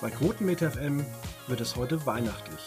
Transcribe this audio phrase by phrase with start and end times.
[0.00, 1.04] Bei Quotenmeter FM
[1.48, 2.60] wird es heute weihnachtlich.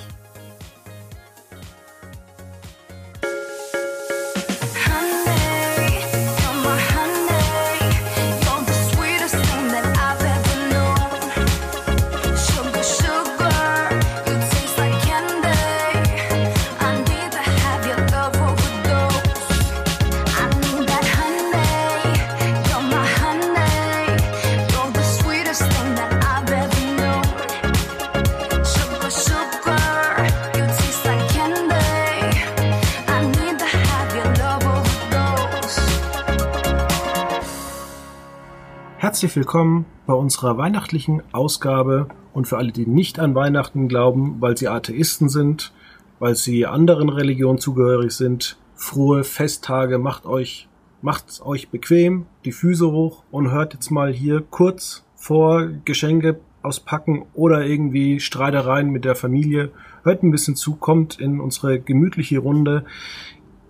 [39.21, 44.57] Herzlich willkommen bei unserer weihnachtlichen Ausgabe und für alle, die nicht an Weihnachten glauben, weil
[44.57, 45.73] sie Atheisten sind,
[46.17, 50.67] weil sie anderen Religionen zugehörig sind, frohe Festtage, macht euch,
[51.03, 57.27] macht's euch bequem, die Füße hoch und hört jetzt mal hier kurz vor Geschenke auspacken
[57.35, 59.69] oder irgendwie Streitereien mit der Familie.
[60.01, 62.85] Hört ein bisschen zu, kommt in unsere gemütliche Runde.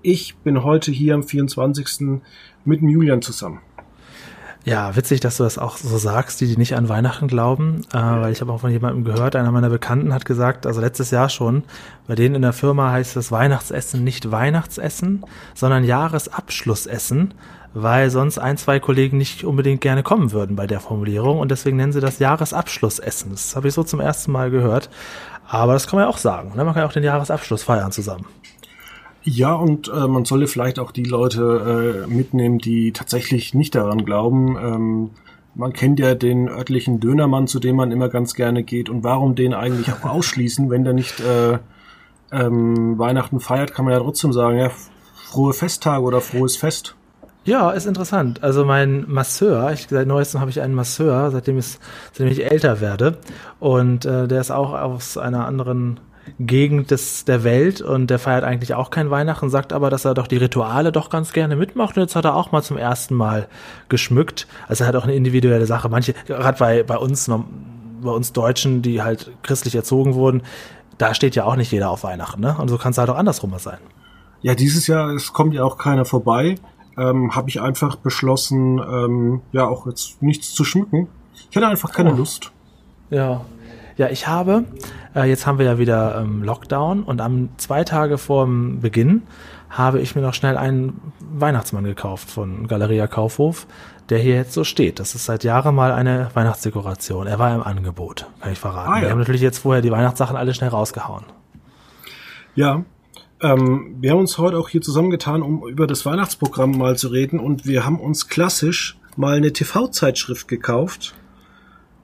[0.01, 2.21] Ich bin heute hier am 24.
[2.63, 3.59] mit Julian zusammen.
[4.63, 7.97] Ja, witzig, dass du das auch so sagst, die, die nicht an Weihnachten glauben, äh,
[7.97, 11.29] weil ich habe auch von jemandem gehört, einer meiner Bekannten hat gesagt, also letztes Jahr
[11.29, 11.63] schon,
[12.07, 17.33] bei denen in der Firma heißt das Weihnachtsessen nicht Weihnachtsessen, sondern Jahresabschlussessen,
[17.73, 21.77] weil sonst ein, zwei Kollegen nicht unbedingt gerne kommen würden bei der Formulierung und deswegen
[21.77, 23.31] nennen sie das Jahresabschlussessen.
[23.31, 24.91] Das habe ich so zum ersten Mal gehört,
[25.47, 26.63] aber das kann man ja auch sagen, ne?
[26.63, 28.27] man kann ja auch den Jahresabschluss feiern zusammen.
[29.23, 34.03] Ja, und äh, man sollte vielleicht auch die Leute äh, mitnehmen, die tatsächlich nicht daran
[34.03, 34.57] glauben.
[34.57, 35.09] Ähm,
[35.53, 38.89] man kennt ja den örtlichen Dönermann, zu dem man immer ganz gerne geht.
[38.89, 41.59] Und warum den eigentlich auch ausschließen, wenn der nicht äh,
[42.31, 44.71] ähm, Weihnachten feiert, kann man ja trotzdem sagen, ja,
[45.13, 46.95] frohe Festtage oder frohes Fest.
[47.43, 48.43] Ja, ist interessant.
[48.43, 51.79] Also mein Masseur, ich, seit neuestem habe ich einen Masseur, seitdem, ich,
[52.11, 53.17] seitdem ich älter werde.
[53.59, 55.99] Und äh, der ist auch aus einer anderen
[56.39, 60.13] Gegend des, der Welt und der feiert eigentlich auch kein Weihnachten, sagt aber, dass er
[60.13, 63.15] doch die Rituale doch ganz gerne mitmacht und jetzt hat er auch mal zum ersten
[63.15, 63.47] Mal
[63.89, 64.47] geschmückt.
[64.67, 65.89] Also er hat auch eine individuelle Sache.
[65.89, 67.29] Manche, gerade bei, bei uns,
[68.01, 70.43] bei uns Deutschen, die halt christlich erzogen wurden,
[70.97, 72.55] da steht ja auch nicht jeder auf Weihnachten, ne?
[72.59, 73.79] Und so kann es halt auch andersrum mal sein.
[74.41, 76.55] Ja, dieses Jahr, es kommt ja auch keiner vorbei,
[76.97, 81.07] ähm, habe ich einfach beschlossen, ähm, ja, auch jetzt nichts zu schmücken.
[81.49, 82.17] Ich hatte einfach keine oh.
[82.17, 82.51] Lust.
[83.09, 83.41] Ja,
[84.01, 84.65] ja, ich habe,
[85.15, 89.21] äh, jetzt haben wir ja wieder ähm, Lockdown und am zwei Tage vorm Beginn
[89.69, 93.67] habe ich mir noch schnell einen Weihnachtsmann gekauft von Galeria Kaufhof,
[94.09, 94.99] der hier jetzt so steht.
[94.99, 97.27] Das ist seit Jahren mal eine Weihnachtsdekoration.
[97.27, 98.91] Er war im Angebot, kann ich verraten.
[98.91, 99.01] Ah, ja.
[99.03, 101.25] Wir haben natürlich jetzt vorher die Weihnachtssachen alle schnell rausgehauen.
[102.55, 102.83] Ja,
[103.39, 107.39] ähm, wir haben uns heute auch hier zusammengetan, um über das Weihnachtsprogramm mal zu reden
[107.39, 111.13] und wir haben uns klassisch mal eine TV-Zeitschrift gekauft.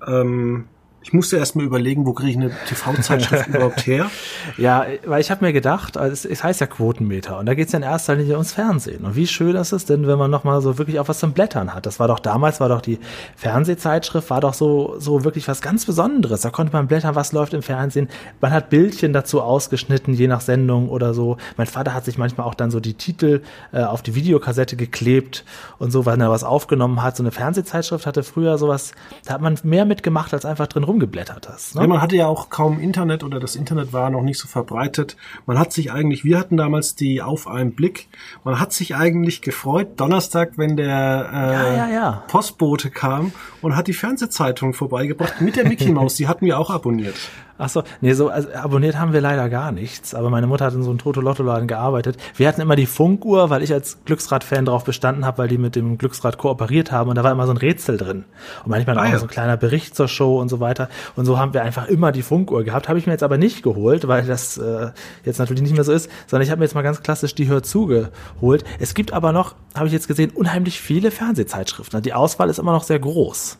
[0.05, 0.65] Ähm,
[1.07, 4.11] ich musste erst mal überlegen, wo kriege ich eine TV-Zeitschrift überhaupt her?
[4.57, 7.71] Ja, weil ich habe mir gedacht, also es, heißt ja Quotenmeter und da geht es
[7.71, 9.05] ja in erster Linie ums Fernsehen.
[9.05, 11.73] Und wie schön ist es denn, wenn man nochmal so wirklich auch was zum Blättern
[11.73, 11.85] hat?
[11.85, 12.99] Das war doch damals, war doch die
[13.37, 16.41] Fernsehzeitschrift, war doch so, so wirklich was ganz Besonderes.
[16.41, 18.09] Da konnte man blättern, was läuft im Fernsehen.
[18.41, 21.37] Man hat Bildchen dazu ausgeschnitten, je nach Sendung oder so.
[21.55, 25.45] Mein Vater hat sich manchmal auch dann so die Titel äh, auf die Videokassette geklebt
[25.79, 27.15] und so, wenn er was aufgenommen hat.
[27.15, 28.91] So eine Fernsehzeitschrift hatte früher sowas,
[29.23, 31.75] da hat man mehr mitgemacht, als einfach drin rum rumgeblättert hast.
[31.75, 31.81] Ne?
[31.81, 35.15] Ja, man hatte ja auch kaum Internet oder das Internet war noch nicht so verbreitet.
[35.45, 38.07] Man hat sich eigentlich, wir hatten damals die Auf einen Blick,
[38.43, 42.23] man hat sich eigentlich gefreut, Donnerstag, wenn der äh, ja, ja, ja.
[42.27, 43.31] Postbote kam
[43.61, 47.15] und hat die Fernsehzeitung vorbeigebracht mit der Mickey Maus, die hatten wir auch abonniert.
[47.57, 50.13] Ach so, nee, so also, abonniert haben wir leider gar nichts.
[50.13, 52.17] Aber meine Mutter hat in so einem Toto-Lotto-Laden gearbeitet.
[52.35, 55.75] Wir hatten immer die Funkuhr, weil ich als Glücksrad-Fan drauf bestanden habe, weil die mit
[55.75, 58.25] dem Glücksrad kooperiert haben und da war immer so ein Rätsel drin.
[58.63, 59.17] Und manchmal ah, auch ja.
[59.17, 60.89] so ein kleiner Bericht zur Show und so weiter.
[61.15, 62.89] Und so haben wir einfach immer die Funkuhr gehabt.
[62.89, 64.91] Habe ich mir jetzt aber nicht geholt, weil das äh,
[65.25, 67.47] jetzt natürlich nicht mehr so ist, sondern ich habe mir jetzt mal ganz klassisch die
[67.47, 68.63] Hör zu geholt.
[68.79, 72.01] Es gibt aber noch, habe ich jetzt gesehen, unheimlich viele Fernsehzeitschriften.
[72.01, 73.57] Die Auswahl ist immer noch sehr groß.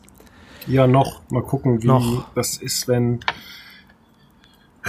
[0.68, 1.22] Ja, noch.
[1.30, 2.26] Mal gucken, wie noch.
[2.34, 3.20] das ist, wenn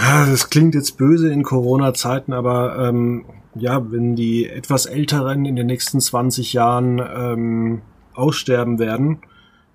[0.00, 3.24] das klingt jetzt böse in Corona-Zeiten, aber ähm,
[3.54, 7.82] ja, wenn die etwas Älteren in den nächsten 20 Jahren ähm,
[8.14, 9.18] aussterben werden,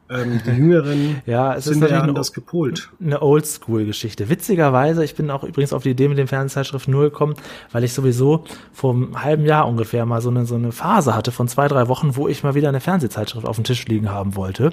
[0.07, 2.89] ähm, die Jüngeren ja, es sind ist ja anders gepolt.
[3.01, 4.29] Eine Oldschool-Geschichte.
[4.29, 7.33] Witzigerweise, ich bin auch übrigens auf die Idee mit den Fernsehzeitschriften nur gekommen,
[7.71, 11.31] weil ich sowieso vor einem halben Jahr ungefähr mal so eine, so eine Phase hatte
[11.31, 14.35] von zwei, drei Wochen, wo ich mal wieder eine Fernsehzeitschrift auf dem Tisch liegen haben
[14.35, 14.71] wollte.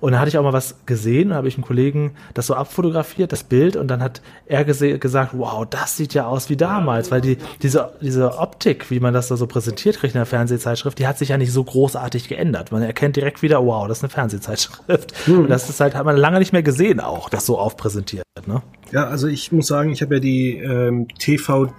[0.00, 2.54] Und da hatte ich auch mal was gesehen, da habe ich einem Kollegen das so
[2.54, 7.10] abfotografiert, das Bild, und dann hat er gesagt, wow, das sieht ja aus wie damals,
[7.10, 10.98] weil die, diese, diese Optik, wie man das da so präsentiert kriegt in der Fernsehzeitschrift,
[10.98, 12.70] die hat sich ja nicht so großartig geändert.
[12.70, 14.73] Man erkennt direkt wieder, wow, das ist eine Fernsehzeitschrift.
[14.86, 15.26] Zeitschrift.
[15.26, 15.40] Hm.
[15.40, 18.24] Und das ist halt, hat man lange nicht mehr gesehen auch, das so aufpräsentiert.
[18.46, 18.62] Ne?
[18.92, 21.72] Ja, also ich muss sagen, ich habe ja die ähm, TV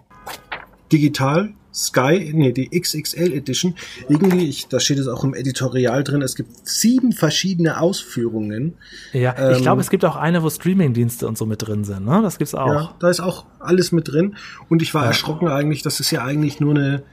[0.92, 3.76] Digital Sky, nee, die XXL Edition.
[4.08, 8.76] Irgendwie, ich, da steht es auch im Editorial drin, es gibt sieben verschiedene Ausführungen.
[9.12, 12.06] Ja, ähm, ich glaube, es gibt auch eine, wo Streamingdienste und so mit drin sind,
[12.06, 12.22] ne?
[12.24, 12.68] Das gibt's auch.
[12.68, 14.38] Ja, da ist auch alles mit drin.
[14.70, 15.10] Und ich war ja.
[15.10, 17.04] erschrocken eigentlich, das ist ja eigentlich nur eine,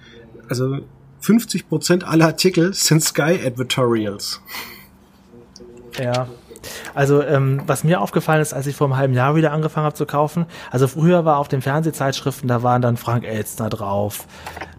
[0.49, 0.79] also
[1.23, 4.41] 50 Prozent aller Artikel sind Sky Advertorials.
[5.99, 6.27] Ja,
[6.95, 9.97] also ähm, was mir aufgefallen ist, als ich vor einem halben Jahr wieder angefangen habe
[9.97, 14.27] zu kaufen, also früher war auf den Fernsehzeitschriften, da waren dann Frank Elstner drauf,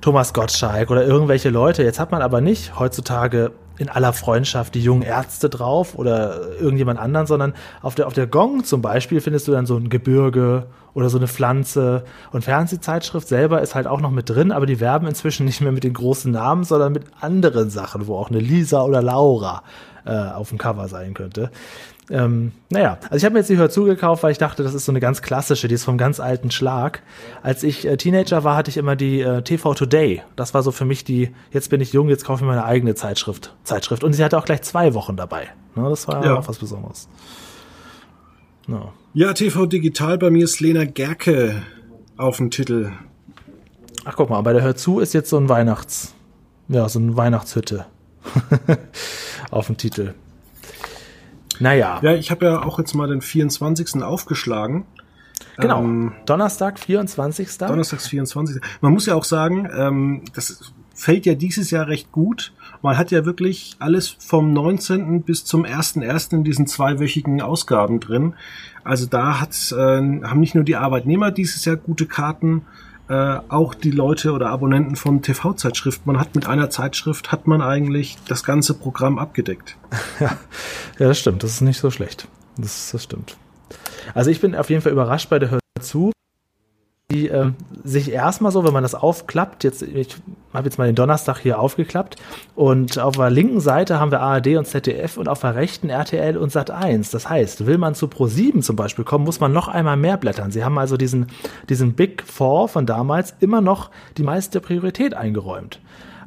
[0.02, 1.84] Thomas Gottschalk oder irgendwelche Leute.
[1.84, 7.00] Jetzt hat man aber nicht heutzutage in aller Freundschaft die jungen Ärzte drauf oder irgendjemand
[7.00, 10.68] anderen, sondern auf der, auf der Gong zum Beispiel findest du dann so ein Gebirge
[10.94, 12.04] oder so eine Pflanze.
[12.32, 15.72] Und Fernsehzeitschrift selber ist halt auch noch mit drin, aber die werben inzwischen nicht mehr
[15.72, 19.64] mit den großen Namen, sondern mit anderen Sachen, wo auch eine Lisa oder Laura
[20.06, 21.52] äh, auf dem Cover sein könnte.
[22.10, 24.86] Ähm, naja, also ich habe mir jetzt die Hör zugekauft, weil ich dachte, das ist
[24.86, 27.02] so eine ganz klassische, die ist vom ganz alten Schlag.
[27.42, 30.22] Als ich äh, Teenager war, hatte ich immer die äh, TV Today.
[30.36, 32.96] Das war so für mich die, jetzt bin ich jung, jetzt kaufe ich meine eigene
[32.96, 33.56] Zeitschrift.
[33.64, 34.04] Zeitschrift.
[34.04, 35.48] Und sie hatte auch gleich zwei Wochen dabei.
[35.76, 36.36] Ne, das war ja.
[36.36, 37.08] auch was Besonderes.
[38.68, 38.92] No.
[39.14, 41.62] Ja, TV Digital, bei mir ist Lena Gerke
[42.18, 42.92] auf dem Titel.
[44.06, 46.14] Ach, guck mal, bei der Hör zu ist jetzt so ein Weihnachts,
[46.68, 47.86] ja, so eine Weihnachtshütte.
[49.54, 50.14] auf dem Titel.
[51.60, 52.00] Naja.
[52.02, 54.04] Ja, ich habe ja auch jetzt mal den 24.
[54.04, 54.86] aufgeschlagen.
[55.58, 55.80] Genau.
[55.80, 57.58] Ähm, Donnerstag, 24.
[57.60, 58.62] Donnerstag, 24.
[58.82, 62.54] Man muss ja auch sagen, ähm, das fällt ja dieses Jahr recht gut.
[62.82, 65.24] Man hat ja wirklich alles vom 19.
[65.24, 66.34] bis zum 1.1.
[66.34, 68.34] in diesen zweiwöchigen Ausgaben drin.
[68.84, 72.64] Also da hat, äh, haben nicht nur die Arbeitnehmer dieses Jahr gute Karten,
[73.14, 76.04] äh, auch die Leute oder Abonnenten von TV-Zeitschriften.
[76.06, 79.78] Man hat mit einer Zeitschrift hat man eigentlich das ganze Programm abgedeckt.
[80.20, 80.36] ja,
[80.98, 81.44] das stimmt.
[81.44, 82.28] Das ist nicht so schlecht.
[82.58, 83.38] Das, das stimmt.
[84.16, 86.12] Also ich bin auf jeden Fall überrascht bei der Hör zu,
[87.34, 87.52] äh,
[87.84, 90.16] sich erstmal so, wenn man das aufklappt, jetzt, ich
[90.54, 92.16] habe jetzt mal den Donnerstag hier aufgeklappt
[92.56, 96.38] und auf der linken Seite haben wir ARD und ZDF und auf der rechten RTL
[96.38, 97.12] und Sat 1.
[97.12, 100.18] Das heißt, will man zu Pro 7 zum Beispiel kommen, muss man noch einmal mehr
[100.18, 100.52] blättern.
[100.52, 101.28] Sie haben also diesen,
[101.70, 105.80] diesen Big Four von damals immer noch die meiste Priorität eingeräumt.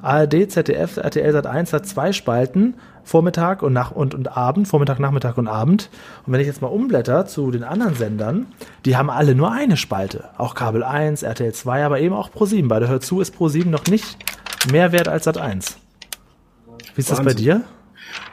[0.03, 2.75] ARD, ZDF, RTL Sat 1 hat zwei Spalten,
[3.07, 5.91] Vormittag und, nach und, und Abend, Vormittag, Nachmittag und Abend.
[6.27, 8.47] Und wenn ich jetzt mal umblätter zu den anderen Sendern,
[8.85, 10.25] die haben alle nur eine Spalte.
[10.39, 12.67] Auch Kabel 1, RTL 2, aber eben auch Pro 7.
[12.67, 14.17] Bei der Hör zu ist Pro 7 noch nicht
[14.73, 15.79] mehr wert als Sat 1.
[16.97, 17.25] Wie ist Wahnsinn.
[17.25, 17.63] das bei dir?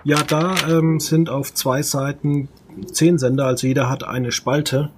[0.03, 2.49] Ja, da ähm, sind auf zwei Seiten
[2.91, 4.89] zehn Sender, also jeder hat eine Spalte.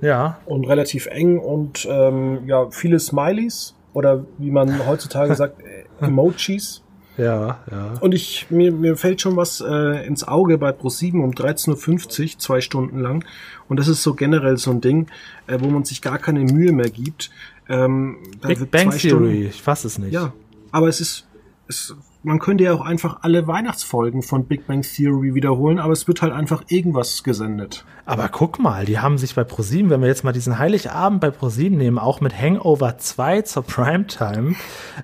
[0.00, 0.38] Ja.
[0.44, 5.62] Und relativ eng und ähm, ja, viele Smileys oder wie man heutzutage sagt,
[6.00, 6.82] Emojis.
[7.20, 7.94] Ja, ja.
[8.00, 12.38] Und ich, mir, mir fällt schon was äh, ins Auge bei Pro7 um 13.50 Uhr,
[12.38, 13.24] zwei Stunden lang.
[13.68, 15.06] Und das ist so generell so ein Ding,
[15.46, 17.30] äh, wo man sich gar keine Mühe mehr gibt.
[17.68, 20.12] Ähm, Big Bang Theory, Stunden, ich fasse es nicht.
[20.12, 20.32] Ja,
[20.72, 21.26] aber es ist,
[21.68, 26.06] es man könnte ja auch einfach alle Weihnachtsfolgen von Big Bang Theory wiederholen, aber es
[26.06, 27.84] wird halt einfach irgendwas gesendet.
[28.04, 31.30] Aber guck mal, die haben sich bei ProSieben, wenn wir jetzt mal diesen Heiligabend bei
[31.30, 34.54] ProSieben nehmen, auch mit Hangover 2 zur Primetime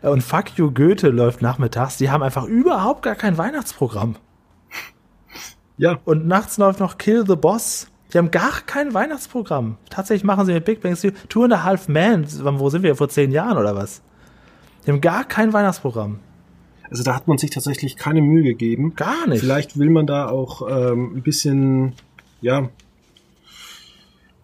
[0.02, 4.16] äh, und Fuck You Goethe läuft nachmittags, die haben einfach überhaupt gar kein Weihnachtsprogramm.
[5.78, 5.98] Ja.
[6.04, 7.88] Und nachts läuft noch Kill the Boss.
[8.12, 9.76] Die haben gar kein Weihnachtsprogramm.
[9.90, 12.26] Tatsächlich machen sie mit Big Bang Theory Two and a Half Men.
[12.58, 12.96] Wo sind wir?
[12.96, 14.02] Vor zehn Jahren oder was?
[14.86, 16.20] Die haben gar kein Weihnachtsprogramm.
[16.90, 18.94] Also da hat man sich tatsächlich keine Mühe gegeben.
[18.96, 19.40] Gar nicht.
[19.40, 21.92] Vielleicht will man da auch ähm, ein bisschen,
[22.40, 22.68] ja,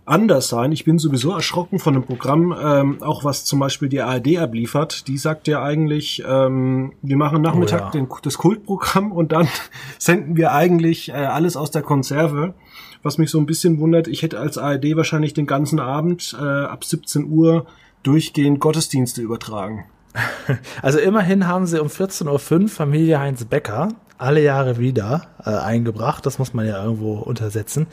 [0.05, 0.73] anders sein.
[0.73, 5.07] Ich bin sowieso erschrocken von dem Programm, ähm, auch was zum Beispiel die ARD abliefert.
[5.09, 7.91] Die sagt ja eigentlich, ähm, wir machen Nachmittag oh ja.
[7.91, 9.49] den, das Kultprogramm und dann
[9.99, 12.55] senden wir eigentlich äh, alles aus der Konserve.
[13.03, 16.45] Was mich so ein bisschen wundert, ich hätte als ARD wahrscheinlich den ganzen Abend äh,
[16.45, 17.67] ab 17 Uhr
[18.03, 19.85] durchgehend Gottesdienste übertragen.
[20.83, 23.89] Also immerhin haben sie um 14.05 Uhr Familie Heinz Becker
[24.23, 26.25] alle Jahre wieder äh, eingebracht.
[26.25, 27.87] Das muss man ja irgendwo untersetzen.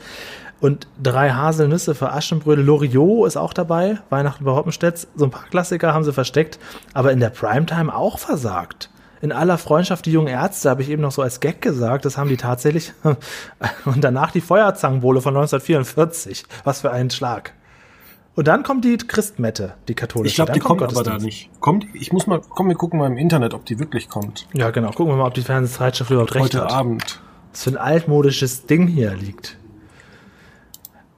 [0.60, 2.64] Und drei Haselnüsse für Aschenbrödel.
[2.64, 3.98] Loriot ist auch dabei.
[4.10, 5.08] Weihnachten bei Hoppenstedt.
[5.16, 6.58] So ein paar Klassiker haben sie versteckt.
[6.94, 8.90] Aber in der Primetime auch versagt.
[9.22, 12.04] In aller Freundschaft die jungen Ärzte, habe ich eben noch so als Gag gesagt.
[12.04, 12.92] Das haben die tatsächlich.
[13.84, 16.44] Und danach die Feuerzangenbowle von 1944.
[16.64, 17.52] Was für ein Schlag.
[18.36, 20.30] Und dann kommt die Christmette, die katholische.
[20.30, 21.50] Ich glaube, die kommt aber da nicht.
[21.60, 24.46] Kommt, ich muss mal, komm, wir gucken mal im Internet, ob die wirklich kommt.
[24.52, 24.90] Ja, genau.
[24.90, 26.64] Gucken wir mal, ob die Fernsehzeitschrift überhaupt recht Heute hat.
[26.66, 27.20] Heute Abend.
[27.52, 29.58] Was für ein altmodisches Ding hier liegt.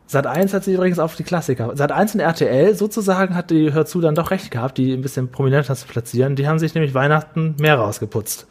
[0.06, 1.74] Sat 1 hat sie übrigens auf die Klassiker.
[1.76, 5.00] Sat 1 und RTL sozusagen hat die Hör zu dann doch recht gehabt, die ein
[5.00, 6.36] bisschen prominenter zu platzieren.
[6.36, 8.46] Die haben sich nämlich Weihnachten mehr rausgeputzt.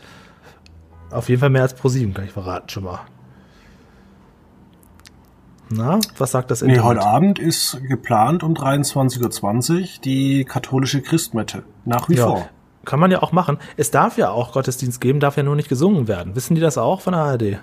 [1.11, 3.01] Auf jeden Fall mehr als Pro 7, kann ich verraten schon mal.
[5.73, 11.63] Na, was sagt das Nee, heute Abend ist geplant um 23.20 Uhr die katholische Christmette.
[11.85, 12.27] Nach wie Ja.
[12.27, 12.49] vor.
[12.83, 13.57] Kann man ja auch machen.
[13.77, 16.35] Es darf ja auch Gottesdienst geben, darf ja nur nicht gesungen werden.
[16.35, 17.59] Wissen die das auch von der ARD?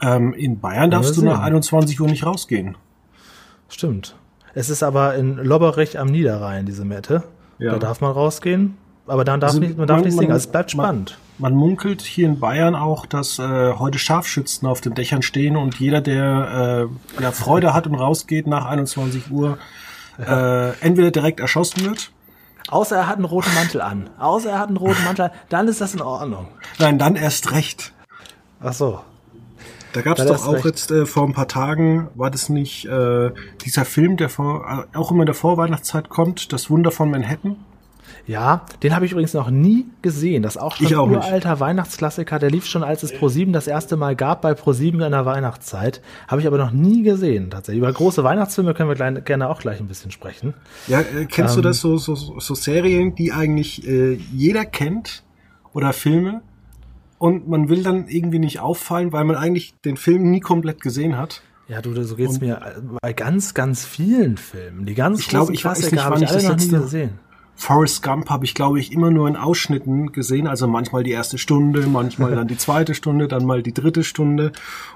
[0.00, 2.76] Ähm, in Bayern darfst du nach 21 Uhr nicht rausgehen.
[3.68, 4.14] Stimmt.
[4.54, 7.24] Es ist aber in Lobberich am Niederrhein, diese Mette.
[7.58, 7.72] Ja.
[7.72, 10.32] Da darf man rausgehen, aber dann darf Also nicht, man darf man- nicht singen.
[10.32, 11.18] Also es bleibt spannend.
[11.18, 15.78] Man munkelt hier in Bayern auch, dass äh, heute Scharfschützen auf den Dächern stehen und
[15.78, 19.58] jeder, der äh, ja, Freude hat und rausgeht nach 21 Uhr,
[20.18, 22.10] äh, entweder direkt erschossen wird.
[22.68, 24.10] Außer er hat einen roten Mantel an.
[24.18, 26.48] Außer er hat einen roten Mantel an, dann ist das in Ordnung.
[26.78, 27.92] Nein, dann erst recht.
[28.60, 29.00] Ach so.
[29.92, 30.64] Da gab es doch auch recht.
[30.66, 33.30] jetzt äh, vor ein paar Tagen, war das nicht äh,
[33.64, 37.56] dieser Film, der vor, äh, auch immer in der Vorweihnachtszeit kommt, Das Wunder von Manhattan?
[38.28, 40.42] Ja, den habe ich übrigens noch nie gesehen.
[40.42, 41.16] Das ist auch schon ein nicht.
[41.26, 42.38] uralter Weihnachtsklassiker.
[42.38, 46.02] Der lief schon, als es Pro7 das erste Mal gab, bei Pro7 in der Weihnachtszeit.
[46.28, 47.82] Habe ich aber noch nie gesehen, tatsächlich.
[47.82, 50.52] Über große Weihnachtsfilme können wir gleich, gerne auch gleich ein bisschen sprechen.
[50.88, 51.62] Ja, äh, kennst Ähm.
[51.62, 55.22] du das so, so, so Serien, die eigentlich äh, jeder kennt
[55.72, 56.42] oder Filme
[57.16, 61.16] und man will dann irgendwie nicht auffallen, weil man eigentlich den Film nie komplett gesehen
[61.16, 61.40] hat?
[61.66, 62.60] Ja, du, so geht's mir
[63.02, 64.84] bei ganz, ganz vielen Filmen.
[64.86, 67.10] Die ganz Ich glaub, ich weiß Klassiker nicht, habe ich alle noch nie gesehen.
[67.60, 70.46] Forrest Gump habe ich, glaube ich, immer nur in Ausschnitten gesehen.
[70.46, 74.52] Also manchmal die erste Stunde, manchmal dann die zweite Stunde, dann mal die dritte Stunde.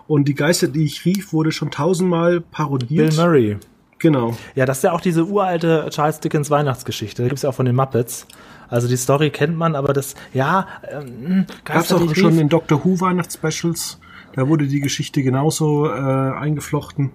[0.06, 3.10] Und die Geister, die ich rief, wurde schon tausendmal parodiert.
[3.10, 3.56] Bill Murray.
[3.98, 4.36] Genau.
[4.54, 7.22] Ja, das ist ja auch diese uralte Charles Dickens Weihnachtsgeschichte.
[7.24, 8.26] Die gibt's ja auch von den Muppets.
[8.68, 12.40] Also die Story kennt man, aber das, ja, ähm, Gab es Geister, auch schon rief-
[12.40, 13.98] in Doctor Who Weihnachtsspecials.
[14.34, 17.10] Da wurde die Geschichte genauso äh, eingeflochten.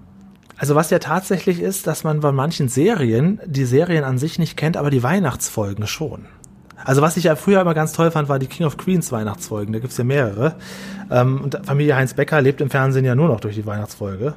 [0.57, 4.57] Also was ja tatsächlich ist, dass man bei manchen Serien die Serien an sich nicht
[4.57, 6.25] kennt, aber die Weihnachtsfolgen schon.
[6.83, 9.73] Also was ich ja früher immer ganz toll fand, war die King of Queens Weihnachtsfolgen.
[9.73, 10.55] Da gibt's ja mehrere.
[11.11, 14.35] Ähm, und Familie Heinz Becker lebt im Fernsehen ja nur noch durch die Weihnachtsfolge.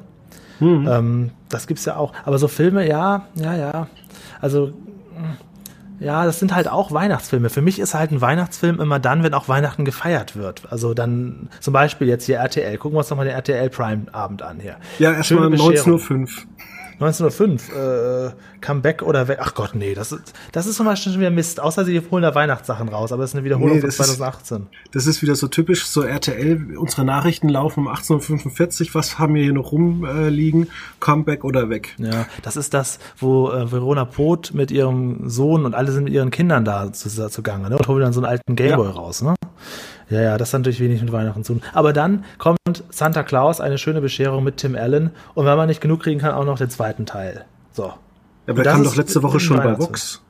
[0.89, 2.13] Ähm, das gibt's ja auch.
[2.25, 3.87] Aber so Filme, ja, ja, ja.
[4.41, 4.73] Also
[6.01, 7.51] ja, das sind halt auch Weihnachtsfilme.
[7.51, 10.63] Für mich ist halt ein Weihnachtsfilm immer dann, wenn auch Weihnachten gefeiert wird.
[10.71, 12.79] Also dann zum Beispiel jetzt hier RTL.
[12.79, 14.77] Gucken wir uns doch mal den RTL Prime Abend an hier.
[14.99, 16.01] Ja, erstmal Schöne Bescherung.
[16.01, 16.29] 19.05 Uhr.
[17.01, 18.31] 1905, äh,
[18.61, 19.39] Comeback oder weg.
[19.41, 21.59] Ach Gott, nee, das ist, das ist zum Beispiel schon wieder Mist.
[21.61, 24.07] Außer sie holen da Weihnachtssachen raus, aber es ist eine Wiederholung Nee, von das ist-
[24.17, 24.67] 2018.
[24.93, 29.35] Das ist wieder so typisch, so RTL, unsere Nachrichten laufen um 18.45 Uhr, was haben
[29.35, 30.69] wir hier noch rumliegen?
[31.01, 31.95] Comeback oder weg?
[31.99, 36.13] Ja, das ist das, wo äh, Verona Poth mit ihrem Sohn und alle sind mit
[36.13, 37.79] ihren Kindern da zu, zugange, ne?
[37.79, 38.93] Und holen dann so einen alten Gameboy Ja.
[38.93, 39.35] raus, ne?
[40.11, 41.63] Ja, ja, das hat natürlich wenig mit Weihnachten zu tun.
[41.73, 42.59] Aber dann kommt
[42.91, 45.11] Santa Claus, eine schöne Bescherung mit Tim Allen.
[45.35, 47.45] Und wenn man nicht genug kriegen kann, auch noch den zweiten Teil.
[47.73, 47.95] So.
[48.47, 49.79] Aber der kam doch letzte Woche schon bei.
[49.79, 50.21] Vox.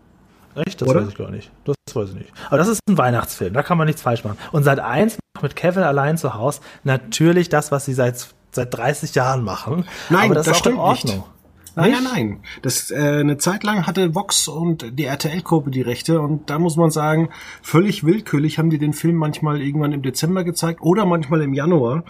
[0.55, 0.81] Echt?
[0.83, 1.03] Das Oder?
[1.03, 1.51] weiß ich gar nicht.
[1.65, 2.33] Das weiß ich nicht.
[2.49, 4.37] Aber das ist ein Weihnachtsfilm, da kann man nichts falsch machen.
[4.53, 8.75] Und seit eins macht mit Kevin allein zu Hause natürlich das, was sie seit, seit
[8.75, 9.87] 30 Jahren machen.
[10.11, 10.85] Nein, Aber das, das ist auch in stimmt nicht.
[10.85, 11.17] Ordnung.
[11.17, 11.40] Nicht?
[11.77, 12.41] Nein, nein.
[12.63, 16.77] Das, äh, eine Zeit lang hatte Vox und die RTL-Gruppe die Rechte und da muss
[16.77, 17.31] man sagen,
[17.63, 22.05] völlig willkürlich haben die den Film manchmal irgendwann im Dezember gezeigt oder manchmal im Januar.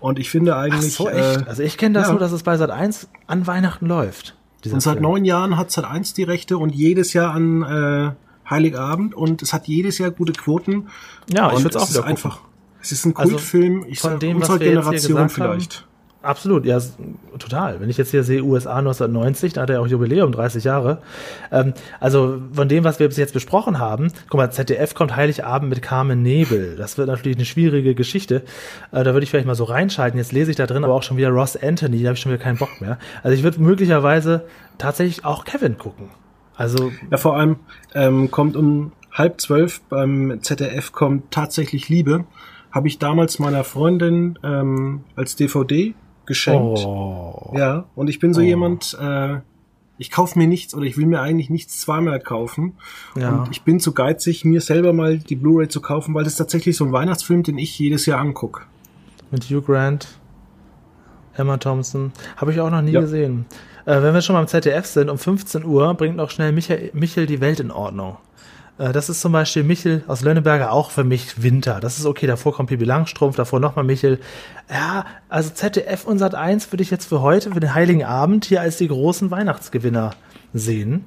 [0.00, 0.94] Und ich finde Ach eigentlich.
[0.94, 1.42] so, echt?
[1.42, 2.12] Äh, also ich kenne das ja.
[2.12, 4.36] nur, dass es bei Sat 1 an Weihnachten läuft.
[4.64, 5.02] und seit Film.
[5.02, 8.10] neun Jahren hat Sat 1 die Rechte und jedes Jahr an äh,
[8.48, 10.88] Heiligabend und es hat jedes Jahr gute Quoten.
[11.30, 12.40] Ja, ich würde es auch wieder einfach.
[12.80, 15.28] Es ist ein Also, Kultfilm, ich von sag, dem, was unserer wir jetzt hier Generation
[15.28, 15.86] gesagt haben, vielleicht.
[16.24, 16.80] Absolut, ja,
[17.38, 17.80] total.
[17.80, 21.02] Wenn ich jetzt hier sehe USA 1990, da hat er auch Jubiläum, 30 Jahre.
[21.52, 25.68] Ähm, also von dem, was wir bis jetzt besprochen haben, guck mal, ZDF kommt Heiligabend
[25.68, 26.76] mit Carmen Nebel.
[26.76, 28.42] Das wird natürlich eine schwierige Geschichte.
[28.90, 30.18] Äh, da würde ich vielleicht mal so reinschalten.
[30.18, 32.32] Jetzt lese ich da drin aber auch schon wieder Ross Anthony, da habe ich schon
[32.32, 32.98] wieder keinen Bock mehr.
[33.22, 34.46] Also ich würde möglicherweise
[34.78, 36.08] tatsächlich auch Kevin gucken.
[36.56, 37.56] Also Ja, vor allem
[37.94, 42.24] ähm, kommt um halb zwölf beim ZDF kommt tatsächlich Liebe.
[42.70, 45.94] Habe ich damals meiner Freundin ähm, als DVD
[46.26, 46.78] geschenkt.
[46.86, 49.38] oh, Ja, und ich bin so jemand, äh,
[49.98, 52.74] ich kaufe mir nichts oder ich will mir eigentlich nichts zweimal kaufen.
[53.16, 53.30] Ja.
[53.42, 56.38] Und ich bin zu geizig, mir selber mal die Blu-ray zu kaufen, weil das ist
[56.38, 58.62] tatsächlich so ein Weihnachtsfilm, den ich jedes Jahr angucke.
[59.30, 60.06] mit Hugh Grant,
[61.36, 63.00] Emma Thompson, habe ich auch noch nie Ja.
[63.00, 63.46] gesehen.
[63.86, 67.26] Äh, wenn wir schon beim ZDF sind, um 15 Uhr bringt noch schnell Michael, Michel
[67.26, 68.16] die Welt in Ordnung.
[68.78, 71.80] Äh, das ist zum Beispiel Michel aus Lönneberger auch für mich Winter.
[71.80, 74.20] Das ist okay, davor kommt Pippi Langstrumpf, davor nochmal Michel.
[74.70, 78.44] Ja, also ZDF und Sat 1 würde ich jetzt für heute, für den Heiligen Abend
[78.44, 80.14] hier als die großen Weihnachtsgewinner
[80.52, 81.04] sehen.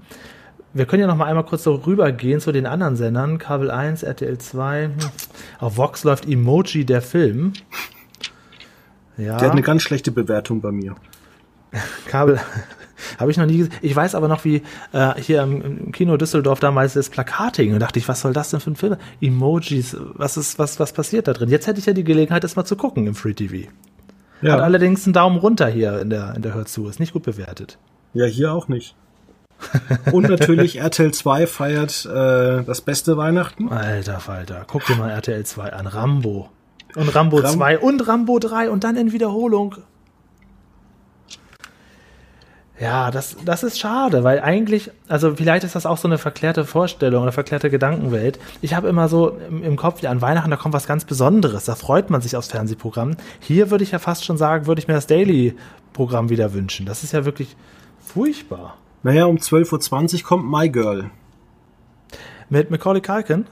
[0.74, 3.40] Wir können ja noch mal einmal kurz so rübergehen zu den anderen Sendern.
[3.40, 4.84] Kabel 1, RTL 2.
[4.84, 4.92] Hm.
[5.60, 7.54] Auf Vox läuft Emoji, der Film.
[9.18, 9.38] Ja.
[9.38, 10.96] Der hat eine ganz schlechte Bewertung bei mir.
[12.08, 12.40] Kabel
[13.18, 13.74] habe ich noch nie gesehen.
[13.82, 17.74] Ich weiß aber noch, wie äh, hier im, Kino Düsseldorf damals das Plakat hing.
[17.74, 18.98] Und dachte ich, was soll das denn für ein Film?
[19.22, 21.50] Emojis, was ist, was, was passiert da drin?
[21.50, 23.70] Jetzt hätte ich ja die Gelegenheit, das mal zu gucken im Free TV.
[24.42, 24.54] Ja.
[24.54, 26.88] Hat allerdings einen Daumen runter hier in der, in der Hörzu.
[26.88, 27.78] Ist nicht gut bewertet.
[28.14, 28.96] Ja, hier auch nicht.
[30.12, 33.70] Und natürlich RTL 2 feiert äh, das beste Weihnachten.
[33.70, 35.88] Alter Falter, guck dir mal RTL 2 an.
[35.88, 36.50] Rambo.
[36.96, 39.76] Und Rambo Ram 2 und Rambo 3 und dann in Wiederholung.
[42.80, 46.64] Ja, das, das ist schade, weil eigentlich, also vielleicht ist das auch so eine verklärte
[46.64, 48.40] Vorstellung, eine verklärte Gedankenwelt.
[48.62, 51.74] Ich habe immer so im, im Kopf, an Weihnachten, da kommt was ganz Besonderes, da
[51.74, 53.18] freut man sich aufs Fernsehprogramm.
[53.40, 56.86] Hier würde ich ja fast schon sagen, würde ich mir das Daily-Programm wieder wünschen.
[56.86, 57.56] Das ist ja wirklich
[58.00, 58.78] furchtbar.
[59.02, 61.10] Naja, um 12.20 Uhr kommt My Girl.
[62.50, 63.46] Mit Macaulay Culkin?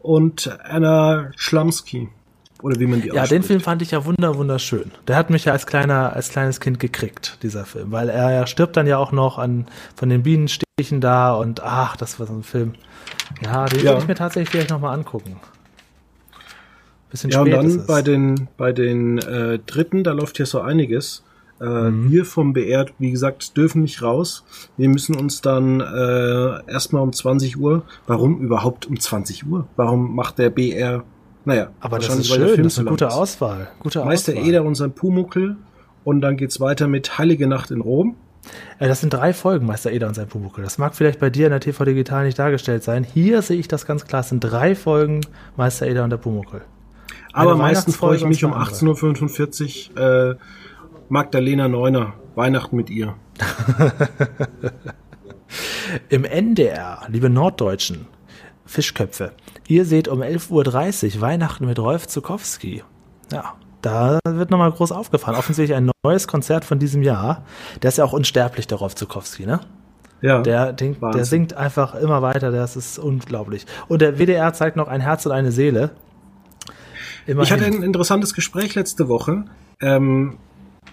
[0.00, 2.10] Und Anna Schlamsky.
[2.62, 4.92] Oder wie man die Ja, den Film fand ich ja wunder wunderschön.
[5.08, 8.46] Der hat mich ja als kleiner, als kleines Kind gekriegt, dieser Film, weil er, er
[8.46, 9.66] stirbt dann ja auch noch an
[9.96, 12.74] von den Bienenstichen da und ach, das war so ein Film.
[13.44, 13.86] Ja, den ja.
[13.86, 15.36] würde ich mir tatsächlich vielleicht nochmal angucken.
[17.10, 20.60] Bisschen ja, spät und dann bei den, bei den äh, dritten, da läuft hier so
[20.60, 21.24] einiges.
[21.60, 22.10] Äh, mhm.
[22.10, 24.44] Wir vom BR, wie gesagt, dürfen nicht raus.
[24.76, 27.82] Wir müssen uns dann äh, erstmal um 20 Uhr.
[28.06, 29.66] Warum überhaupt um 20 Uhr?
[29.76, 31.04] Warum macht der BR
[31.44, 33.68] naja, aber das ist schön, das ist eine gute Auswahl.
[33.80, 34.48] Gute Meister Auswahl.
[34.48, 35.56] Eder und sein Pumuckel
[36.04, 38.16] und dann geht's weiter mit Heilige Nacht in Rom.
[38.80, 40.64] Ja, das sind drei Folgen, Meister Eder und sein Pumuckel.
[40.64, 43.04] Das mag vielleicht bei dir in der TV Digital nicht dargestellt sein.
[43.04, 44.22] Hier sehe ich das ganz klar.
[44.22, 45.20] Es sind drei Folgen
[45.56, 46.62] Meister Eder und der Pumuckel.
[47.32, 50.36] Aber meistens freue ich mich um 18.45 Uhr äh,
[51.08, 52.14] Magdalena Neuner.
[52.34, 53.14] Weihnachten mit ihr.
[56.08, 58.06] Im NDR, liebe Norddeutschen,
[58.64, 59.32] Fischköpfe.
[59.72, 62.82] Ihr seht um 11.30 Uhr Weihnachten mit Rolf Zukowski.
[63.32, 65.34] Ja, da wird nochmal groß aufgefahren.
[65.34, 67.46] Offensichtlich ein neues Konzert von diesem Jahr.
[67.80, 69.60] Der ist ja auch unsterblich, der Rolf Zukowski, ne?
[70.20, 70.42] Ja.
[70.42, 73.64] Der, den, der singt einfach immer weiter, das ist unglaublich.
[73.88, 75.92] Und der WDR zeigt noch ein Herz und eine Seele.
[77.26, 77.44] Immerhin.
[77.44, 79.46] Ich hatte ein interessantes Gespräch letzte Woche,
[79.80, 80.36] ähm,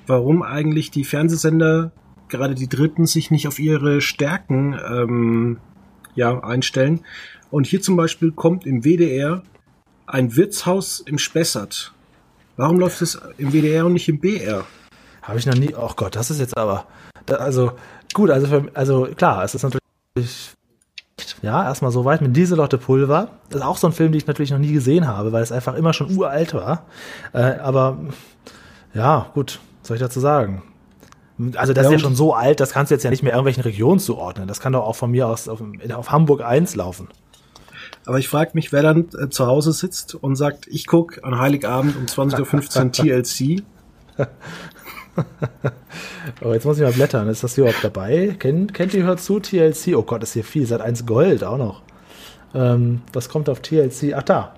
[0.07, 1.91] warum eigentlich die Fernsehsender,
[2.29, 5.57] gerade die Dritten, sich nicht auf ihre Stärken ähm,
[6.15, 7.01] ja, einstellen.
[7.51, 9.41] Und hier zum Beispiel kommt im WDR
[10.05, 11.93] ein Wirtshaus im Spessart.
[12.57, 14.65] Warum läuft es im WDR und nicht im BR?
[15.21, 15.73] Habe ich noch nie.
[15.75, 16.85] Oh Gott, das ist jetzt aber.
[17.25, 17.71] Da, also
[18.13, 20.55] gut, also für, also klar, es ist natürlich
[21.41, 23.29] ja erstmal so weit mit Dieselotte Pulver.
[23.49, 25.51] Das ist auch so ein Film, den ich natürlich noch nie gesehen habe, weil es
[25.51, 26.85] einfach immer schon uralt war.
[27.33, 27.97] Äh, aber
[28.93, 30.63] ja, gut, was soll ich dazu sagen?
[31.55, 33.31] Also das ja, ist ja schon so alt, das kannst du jetzt ja nicht mehr
[33.31, 34.47] irgendwelchen Regionen zuordnen.
[34.47, 37.07] Das kann doch auch von mir aus auf, auf Hamburg 1 laufen.
[38.09, 41.37] Aber ich frage mich, wer dann äh, zu Hause sitzt und sagt, ich gucke an
[41.37, 43.63] Heiligabend um 20.15 Uhr TLC.
[46.41, 47.29] oh, jetzt muss ich mal blättern.
[47.29, 48.35] Ist das hier überhaupt dabei?
[48.39, 49.95] Kennt, kennt ihr hört zu TLC?
[49.95, 50.65] Oh Gott, ist hier viel.
[50.65, 51.83] Seit 1 Gold auch noch.
[52.55, 54.15] Ähm, was kommt auf TLC?
[54.15, 54.55] Ach da.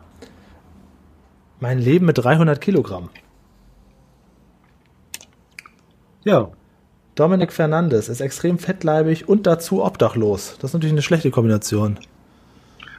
[1.59, 3.09] Mein Leben mit 300 Kilogramm.
[6.23, 6.51] Ja.
[7.15, 10.55] Dominik Fernandes ist extrem fettleibig und dazu obdachlos.
[10.61, 11.99] Das ist natürlich eine schlechte Kombination.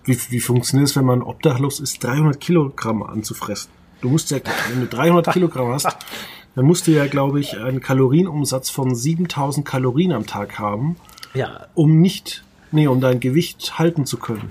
[0.04, 3.70] Wie, wie funktioniert es, wenn man obdachlos ist, 300 Kilogramm anzufressen?
[4.00, 4.38] Du musst ja,
[4.70, 5.86] wenn du 300 Kilogramm hast,
[6.54, 10.96] dann musst du ja, glaube ich, einen Kalorienumsatz von 7000 Kalorien am Tag haben,
[11.34, 11.66] ja.
[11.74, 14.50] um nicht, nee, um dein Gewicht halten zu können.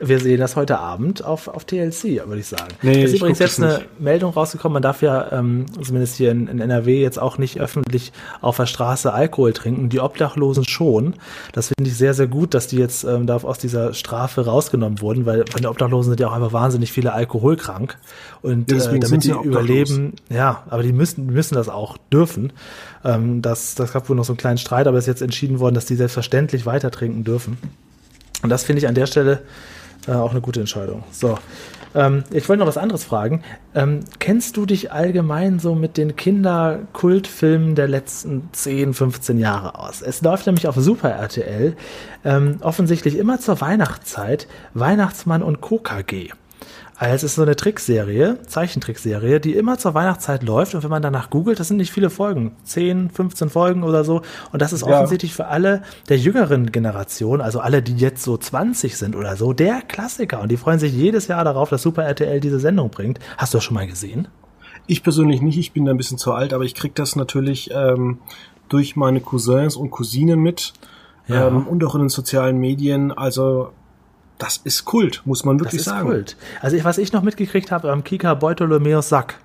[0.00, 2.74] Wir sehen das heute Abend auf, auf TLC, würde ich sagen.
[2.82, 3.82] Nee, es ist übrigens jetzt eine.
[3.98, 8.12] Meldung rausgekommen, man darf ja ähm, zumindest hier in, in, NRW jetzt auch nicht öffentlich
[8.40, 11.14] auf der Straße Alkohol trinken, die Obdachlosen schon.
[11.52, 15.00] Das finde ich sehr, sehr gut, dass die jetzt ähm, da aus dieser Strafe rausgenommen
[15.00, 17.98] wurden, weil von den Obdachlosen sind ja auch einfach wahnsinnig viele alkoholkrank.
[18.42, 22.52] Und ja, äh, damit sie überleben, ja, aber die müssen, müssen das auch dürfen.
[23.04, 25.58] Ähm, das, das gab wohl noch so einen kleinen Streit, aber es ist jetzt entschieden
[25.58, 27.58] worden, dass die selbstverständlich weiter trinken dürfen.
[28.42, 29.42] Und das finde ich an der Stelle
[30.08, 31.04] äh, auch eine gute Entscheidung.
[31.10, 31.38] So.
[31.94, 33.42] Ähm, ich wollte noch was anderes fragen.
[33.74, 40.02] Ähm, kennst du dich allgemein so mit den Kinderkultfilmen der letzten 10, 15 Jahre aus?
[40.02, 41.76] Es läuft nämlich auf Super RTL
[42.24, 46.30] ähm, offensichtlich immer zur Weihnachtszeit Weihnachtsmann und KKG.
[46.98, 51.00] Also es ist so eine Trickserie, Zeichentrickserie, die immer zur Weihnachtszeit läuft und wenn man
[51.00, 54.84] danach googelt, das sind nicht viele Folgen, 10, 15 Folgen oder so und das ist
[54.84, 54.96] ja.
[54.96, 59.52] offensichtlich für alle der jüngeren Generation, also alle, die jetzt so 20 sind oder so,
[59.52, 63.20] der Klassiker und die freuen sich jedes Jahr darauf, dass Super RTL diese Sendung bringt.
[63.36, 64.26] Hast du das schon mal gesehen?
[64.88, 67.70] Ich persönlich nicht, ich bin da ein bisschen zu alt, aber ich krieg das natürlich
[67.72, 68.18] ähm,
[68.68, 70.72] durch meine Cousins und Cousinen mit
[71.28, 71.46] ja.
[71.46, 73.70] ähm, und auch in den sozialen Medien, also
[74.38, 76.08] das ist Kult, muss man wirklich sagen.
[76.08, 76.62] Das ist Kult.
[76.62, 79.38] Also ich, was ich noch mitgekriegt habe am Kika Beutolomeus Sack,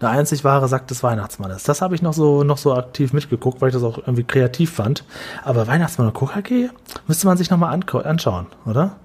[0.00, 1.62] der einzig wahre Sack des Weihnachtsmannes.
[1.62, 4.72] Das habe ich noch so noch so aktiv mitgeguckt, weil ich das auch irgendwie kreativ
[4.72, 5.04] fand.
[5.44, 6.70] Aber Weihnachtsmann und KKG
[7.06, 8.96] müsste man sich noch mal anschauen, oder?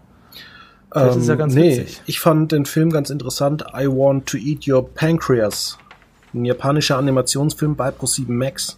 [0.89, 2.01] Das ist ja ähm, ganz nee, witzig.
[2.05, 3.65] Ich fand den Film ganz interessant.
[3.77, 5.77] I Want to Eat Your Pancreas
[6.34, 8.77] Ein japanischer Animationsfilm bei Pro7 Max.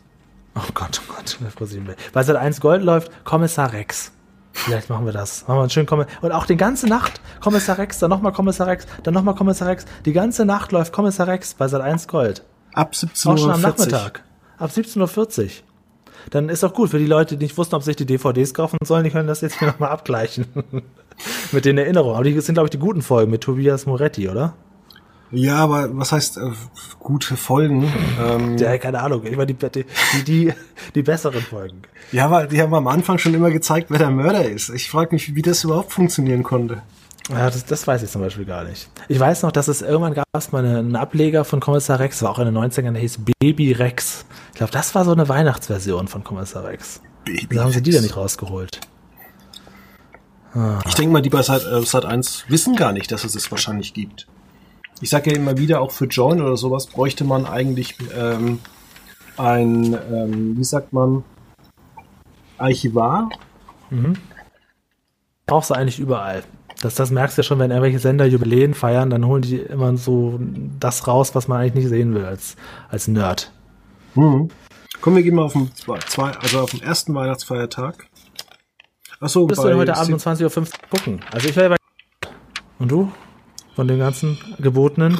[0.55, 1.93] Oh Gott, oh Gott, ProSieben.
[2.13, 4.11] Weil seit 1 Gold läuft Kommissar Rex.
[4.57, 5.47] Vielleicht machen wir das.
[5.47, 6.23] Machen wir einen schönen Kommissar.
[6.23, 9.85] Und auch die ganze Nacht Kommissar Rex, dann nochmal Kommissar Rex, dann nochmal Kommissar Rex.
[10.05, 12.43] Die ganze Nacht läuft Kommissar Rex bei seit 1 Gold.
[12.73, 14.23] Ab 17.40 Auch schon am Nachmittag.
[14.57, 15.49] Ab 17.40 Uhr.
[16.31, 18.53] Dann ist auch gut für die Leute, die nicht wussten, ob sie sich die DVDs
[18.53, 20.47] kaufen sollen, die können das jetzt hier nochmal abgleichen.
[21.51, 22.15] mit den Erinnerungen.
[22.15, 24.53] Aber die sind, glaube ich, die guten Folgen mit Tobias Moretti, oder?
[25.31, 26.51] Ja, aber was heißt äh,
[26.99, 27.91] gute Folgen?
[28.21, 29.25] Ähm, Ja, keine Ahnung.
[29.25, 29.85] Ich meine, die, die,
[30.23, 30.53] die,
[30.95, 31.81] die besseren Folgen.
[32.11, 34.69] ja, aber die haben am Anfang schon immer gezeigt, wer der Mörder ist.
[34.69, 36.81] Ich frage mich, wie das überhaupt funktionieren konnte.
[37.29, 38.89] Ja, das, das weiß ich zum Beispiel gar nicht.
[39.09, 42.21] Ich weiß noch, dass es irgendwann gab es mal eine, einen Ableger von Kommissar Rex,
[42.21, 44.25] war auch in den 90ern, der hieß Baby Rex.
[44.51, 47.01] Ich glaube, das war so eine Weihnachtsversion von Kommissar Rex.
[47.25, 48.79] Baby Wieso haben sie die denn nicht rausgeholt?
[50.87, 53.51] Ich denke mal, die bei Sat, äh, Sat 1 wissen gar nicht, dass es es
[53.51, 54.27] wahrscheinlich gibt.
[55.01, 58.59] Ich sage ja immer wieder, auch für Join oder sowas bräuchte man eigentlich ähm,
[59.37, 61.23] ein, ähm, wie sagt man,
[62.57, 63.29] Archivar.
[65.45, 66.43] Brauchst du eigentlich überall.
[66.81, 69.95] Das, das merkst du ja schon, wenn irgendwelche Sender Jubiläen feiern, dann holen die immer
[69.97, 70.39] so
[70.79, 72.55] das raus, was man eigentlich nicht sehen will als,
[72.89, 73.51] als Nerd.
[74.15, 74.49] Mhm.
[75.01, 78.07] Komm, wir gehen mal auf den zwei, also auf den ersten Weihnachtsfeiertag.
[79.19, 81.19] Achso, Bist du heute Abend um 20.15 Uhr gucken?
[81.31, 82.29] Also ich werde bei...
[82.79, 83.11] Und du?
[83.77, 85.19] Von den ganzen Gebotenen?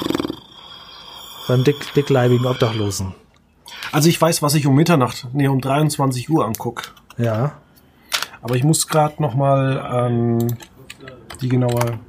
[1.48, 3.13] Beim dick, dickleibigen Obdachlosen.
[3.91, 6.91] Also ich weiß, was ich um Mitternacht, nee, um 23 Uhr anguck.
[7.20, 7.52] Ja.
[8.41, 10.58] Aber ich muss gerade noch mal ähm,
[11.39, 12.00] die genaue,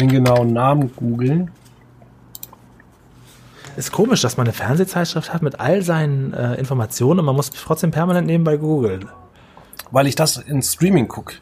[0.00, 1.50] den genauen Namen googeln.
[3.76, 7.50] Ist komisch, dass man eine Fernsehzeitschrift hat mit all seinen äh, Informationen und man muss
[7.50, 9.10] trotzdem permanent nebenbei googeln.
[9.90, 11.34] Weil ich das in Streaming guck.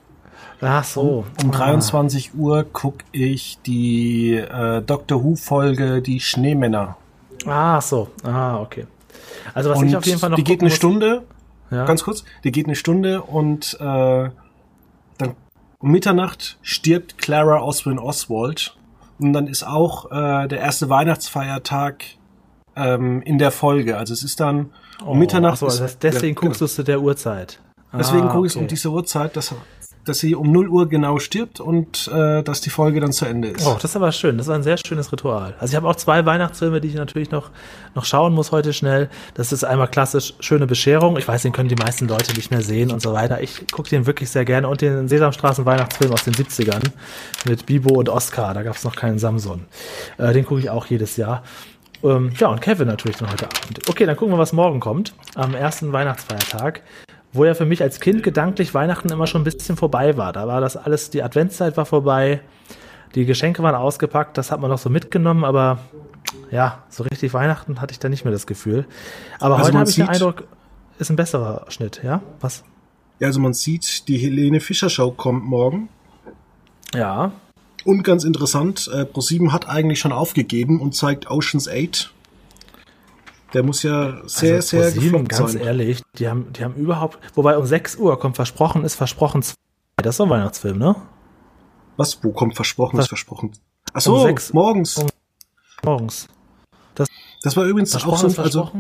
[0.60, 1.24] Ach so.
[1.42, 6.96] Um 23 Uhr guck ich die äh, Doctor Who Folge Die Schneemänner.
[7.46, 8.08] Ah, so.
[8.24, 8.86] Ah, okay.
[9.54, 11.22] Also was Und ich auf jeden Fall noch die geht eine muss- Stunde,
[11.70, 11.84] Ja.
[11.84, 13.84] ganz kurz, die geht eine Stunde und äh,
[15.18, 15.34] dann
[15.78, 18.76] um Mitternacht stirbt Clara Oswin Oswald
[19.18, 22.04] und dann ist auch äh, der erste Weihnachtsfeiertag
[22.76, 23.96] ähm, in der Folge.
[23.98, 24.70] Also es ist dann
[25.04, 25.54] um Mitternacht.
[25.54, 27.60] Ach so, also ist- deswegen ja, guckst du zu der Uhrzeit.
[27.92, 28.68] Deswegen Ah, gucke ich es um okay.
[28.70, 29.54] diese Uhrzeit, dass,
[30.06, 33.48] dass sie um 0 Uhr genau stirbt und äh, dass die Folge dann zu Ende
[33.48, 33.66] ist.
[33.66, 34.38] Oh, das ist aber schön.
[34.38, 35.54] Das war ein sehr schönes Ritual.
[35.58, 37.50] Also ich habe auch zwei Weihnachtsfilme, die ich natürlich noch,
[37.94, 39.10] noch schauen muss heute schnell.
[39.34, 41.16] Das ist einmal klassisch Schöne Bescherung.
[41.16, 43.42] Ich weiß, den können die meisten Leute nicht mehr sehen und so weiter.
[43.42, 44.68] Ich gucke den wirklich sehr gerne.
[44.68, 46.82] Und den Sesamstraßen Weihnachtsfilm aus den 70ern
[47.44, 48.54] mit Bibo und Oscar.
[48.54, 49.64] Da gab es noch keinen Samson.
[50.18, 51.42] Äh, den gucke ich auch jedes Jahr.
[52.02, 53.88] Ähm, ja, und Kevin natürlich dann heute Abend.
[53.88, 55.14] Okay, dann gucken wir, was morgen kommt.
[55.34, 56.82] Am ersten Weihnachtsfeiertag.
[57.36, 60.32] Wo ja für mich als Kind gedanklich Weihnachten immer schon ein bisschen vorbei war.
[60.32, 62.40] Da war das alles, die Adventszeit war vorbei.
[63.14, 65.78] Die Geschenke waren ausgepackt, das hat man noch so mitgenommen, aber
[66.50, 68.86] ja, so richtig Weihnachten hatte ich da nicht mehr das Gefühl.
[69.38, 70.44] Aber Also heute habe ich den Eindruck,
[70.98, 72.20] ist ein besserer Schnitt, ja?
[72.40, 72.64] Was?
[73.18, 75.88] Ja, also man sieht, die Helene Fischer Show kommt morgen.
[76.94, 77.32] Ja.
[77.84, 82.12] Und ganz interessant, äh, ProSieben hat eigentlich schon aufgegeben und zeigt Oceans 8.
[83.54, 85.62] Der muss ja sehr, also sehr gefloppt ganz sein.
[85.62, 89.54] ehrlich, die haben, die haben überhaupt, wobei um 6 Uhr kommt versprochen, ist versprochen 2.
[89.96, 90.96] Das ist so ein Weihnachtsfilm, ne?
[91.96, 92.22] Was?
[92.22, 92.98] Wo kommt versprochen?
[92.98, 93.04] Was?
[93.06, 93.52] Ist versprochen.
[93.92, 94.98] Ach so, Um sechs- morgens.
[94.98, 95.08] um-
[95.84, 96.28] Morgens.
[97.42, 98.70] Das war übrigens auch Versprochen so, ist also,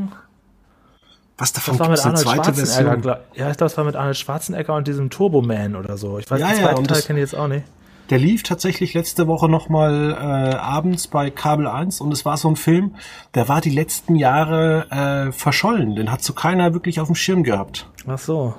[1.38, 3.02] was davon Das war mit gibt's eine Arnold zweite Schwarzenegger.
[3.02, 3.24] Version?
[3.34, 6.18] Ja, ich glaube, es war mit Arnold Schwarzenegger und diesem Turbo Man oder so.
[6.18, 7.64] Ich weiß, Ja, den ja, zweiten und Teil das- kenne ich jetzt auch nicht.
[8.10, 12.48] Der lief tatsächlich letzte Woche nochmal äh, abends bei Kabel 1 und es war so
[12.48, 12.94] ein Film,
[13.34, 15.96] der war die letzten Jahre äh, verschollen.
[15.96, 17.88] Den hat so keiner wirklich auf dem Schirm gehabt.
[18.06, 18.54] Ach so.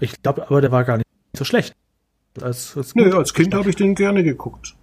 [0.00, 1.74] Ich glaube, aber der war gar nicht so schlecht.
[2.40, 4.74] Als, als Nö, als Kind habe ich den gerne geguckt.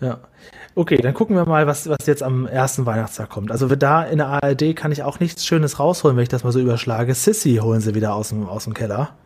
[0.00, 0.18] Ja.
[0.74, 3.50] Okay, dann gucken wir mal, was, was jetzt am ersten Weihnachtstag kommt.
[3.50, 6.52] Also da in der ARD kann ich auch nichts Schönes rausholen, wenn ich das mal
[6.52, 7.14] so überschlage.
[7.14, 9.16] Sissy holen sie wieder aus dem, aus dem Keller.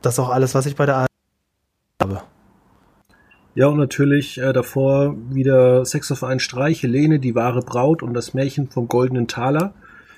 [0.00, 1.13] Das ist auch alles, was ich bei der ARD
[2.02, 2.22] habe.
[3.54, 8.14] Ja, und natürlich äh, davor wieder Sex auf einen Streich, Helene, die wahre Braut und
[8.14, 9.74] das Märchen vom goldenen Taler.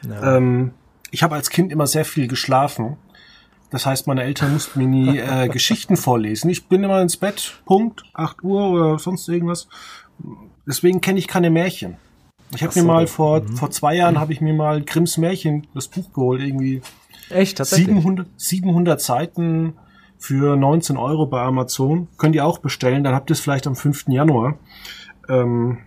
[0.09, 0.37] Ja.
[0.37, 0.73] Ähm,
[1.11, 2.97] ich habe als Kind immer sehr viel geschlafen.
[3.71, 6.49] Das heißt, meine Eltern mussten mir nie äh, Geschichten vorlesen.
[6.49, 9.69] Ich bin immer ins Bett, Punkt, 8 Uhr oder sonst irgendwas.
[10.67, 11.99] Deswegen kenne ich keine Märchen.
[12.55, 12.87] Ich habe Ach mir so.
[12.87, 16.81] mal vor, vor zwei Jahren habe ich mir mal Grimms Märchen, das Buch geholt, irgendwie
[17.29, 17.89] Echt, tatsächlich.
[17.89, 19.75] 700, 700 Seiten
[20.19, 22.09] für 19 Euro bei Amazon.
[22.19, 24.09] Könnt ihr auch bestellen, dann habt ihr es vielleicht am 5.
[24.09, 24.59] Januar.
[25.29, 25.79] Ähm,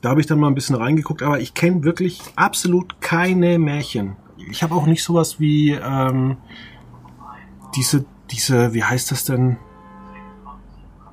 [0.00, 4.16] da habe ich dann mal ein bisschen reingeguckt, aber ich kenne wirklich absolut keine Märchen.
[4.50, 6.36] Ich habe auch nicht sowas wie ähm,
[7.74, 9.56] diese, diese, wie heißt das denn?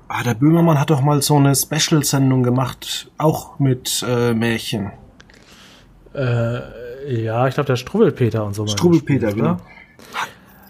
[0.07, 4.91] Ah, der Böhmermann hat doch mal so eine Special-Sendung gemacht, auch mit äh, Märchen.
[6.13, 8.67] Äh, ja, ich glaube, der Struwelpeter und so.
[8.67, 9.57] Struwelpeter, genau.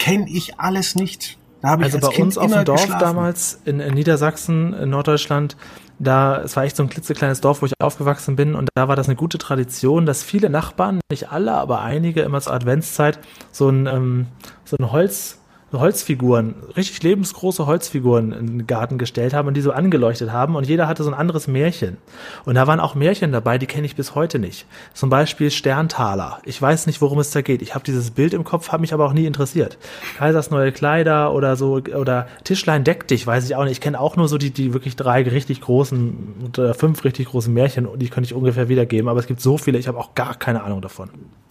[0.04, 1.38] Kenne ich alles nicht.
[1.62, 3.06] Da habe ich also bei kind uns auf dem Dorf geschlafen.
[3.06, 5.56] damals in, in Niedersachsen, in Norddeutschland,
[5.98, 8.98] da, es war echt so ein klitzekleines Dorf, wo ich aufgewachsen bin und da war
[8.98, 13.18] das eine gute Tradition, dass viele Nachbarn, nicht alle, aber einige immer zur Adventszeit
[13.54, 14.28] so ein, ähm,
[14.66, 15.39] so ein Holz,
[15.80, 20.68] Holzfiguren, richtig lebensgroße Holzfiguren in den Garten gestellt haben und die so angeleuchtet haben und
[20.68, 21.98] jeder hatte so ein anderes Märchen.
[22.46, 24.66] Und da waren auch Märchen dabei, die kenne ich bis heute nicht.
[24.94, 26.40] Zum Beispiel Sterntaler.
[26.46, 27.62] Ich weiß nicht, worum es da geht.
[27.62, 29.78] Ich habe dieses Bild im Kopf, habe mich aber auch nie interessiert.
[30.18, 33.74] Kaisers neue Kleider oder so oder Tischlein deck dich, weiß ich auch nicht.
[33.74, 37.54] Ich kenne auch nur so die, die wirklich drei richtig großen oder fünf richtig großen
[37.54, 40.36] Märchen, die könnte ich ungefähr wiedergeben, aber es gibt so viele, ich habe auch gar
[40.36, 41.10] keine Ahnung davon.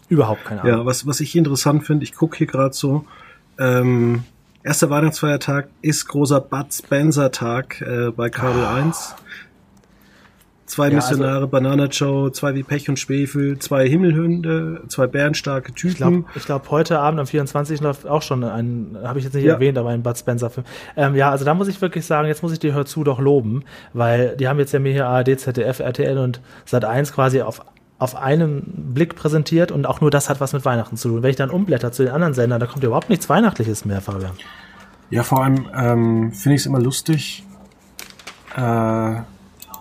[0.09, 0.79] Überhaupt keine Ahnung.
[0.79, 3.05] Ja, was, was ich interessant finde, ich gucke hier gerade so,
[3.59, 4.25] ähm,
[4.63, 8.75] erster Weihnachtsfeiertag ist großer Bud Spencer Tag äh, bei Kabel ah.
[8.75, 9.15] 1.
[10.73, 15.07] Zwei ja, also Missionare, also, Banana Joe, zwei wie Pech und Schwefel, zwei Himmelhunde, zwei
[15.07, 15.91] bärenstarke Typen.
[15.91, 17.83] Ich glaube, glaub, heute Abend am 24.
[17.83, 19.53] läuft auch schon ein, habe ich jetzt nicht ja.
[19.53, 20.65] erwähnt, aber ein Bud Spencer Film.
[20.97, 23.21] Ähm, ja, also da muss ich wirklich sagen, jetzt muss ich die Hör zu doch
[23.21, 27.43] loben, weil die haben jetzt ja mir hier ARD, ZDF, RTL und Sat 1 quasi
[27.43, 27.61] auf
[28.03, 31.23] auf einen Blick präsentiert und auch nur das hat was mit Weihnachten zu tun.
[31.23, 34.01] Wenn ich dann umblätter zu den anderen Sendern, da kommt ja überhaupt nichts Weihnachtliches mehr,
[34.01, 34.33] Fabian.
[35.11, 37.45] Ja, vor allem ähm, finde ich es immer lustig,
[38.57, 38.59] äh,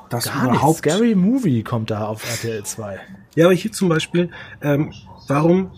[0.10, 0.86] dass Gar überhaupt...
[0.86, 0.94] Nicht.
[0.94, 3.00] Scary Movie kommt da auf RTL 2.
[3.36, 4.30] Ja, aber hier zum Beispiel,
[4.62, 4.94] ähm,
[5.28, 5.72] warum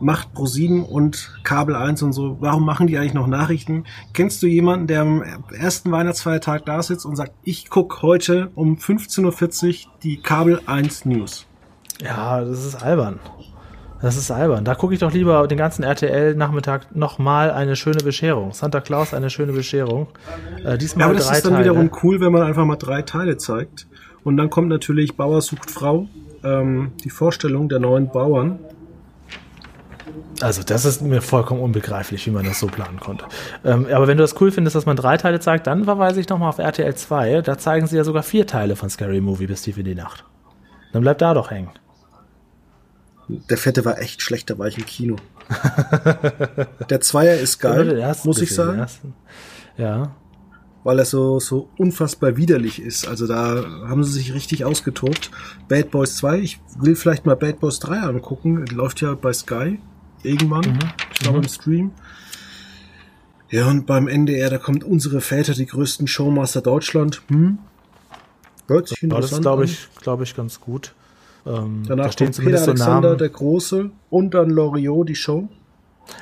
[0.00, 3.84] macht ProSieben und Kabel 1 und so, warum machen die eigentlich noch Nachrichten?
[4.14, 8.76] Kennst du jemanden, der am ersten Weihnachtsfeiertag da sitzt und sagt, ich gucke heute um
[8.76, 11.46] 15.40 Uhr die Kabel 1 News?
[12.02, 13.18] Ja, das ist albern.
[14.02, 14.64] Das ist albern.
[14.64, 18.52] Da gucke ich doch lieber den ganzen RTL-Nachmittag nochmal eine schöne Bescherung.
[18.54, 20.08] Santa Claus eine schöne Bescherung.
[20.64, 21.64] Äh, diesmal ja, aber das drei ist dann Teile.
[21.64, 23.86] wiederum cool, wenn man einfach mal drei Teile zeigt.
[24.24, 26.08] Und dann kommt natürlich Bauer sucht Frau,
[26.44, 28.58] ähm, die Vorstellung der neuen Bauern.
[30.40, 33.26] Also das ist mir vollkommen unbegreiflich, wie man das so planen konnte.
[33.64, 36.28] Ähm, aber wenn du das cool findest, dass man drei Teile zeigt, dann verweise ich
[36.28, 37.42] nochmal auf RTL 2.
[37.42, 40.24] Da zeigen sie ja sogar vier Teile von Scary Movie bis tief in die Nacht.
[40.92, 41.70] Dann bleibt da doch hängen.
[43.48, 45.16] Der Fette war echt schlecht, da war ich im Kino.
[46.90, 48.86] der Zweier ist geil, muss ich sagen.
[49.76, 50.14] Ja.
[50.82, 53.06] Weil er so, so unfassbar widerlich ist.
[53.06, 55.30] Also da haben sie sich richtig ausgetobt.
[55.68, 58.64] Bad Boys 2, ich will vielleicht mal Bad Boys 3 angucken.
[58.66, 59.78] Läuft ja bei Sky
[60.22, 60.72] irgendwann.
[60.72, 60.78] Mhm.
[61.12, 61.44] Ich glaube mhm.
[61.44, 61.90] im Stream.
[63.50, 67.22] Ja, und beim NDR, da kommt unsere Väter, die größten Showmaster Deutschland.
[67.28, 67.58] Hm?
[68.68, 70.94] Hört sich ja, das glaube ich, glaube ich, ganz gut.
[71.50, 73.18] Ähm, Danach da stehen Peter so Alexander Namen.
[73.18, 75.48] der Große und dann Loriot die Show.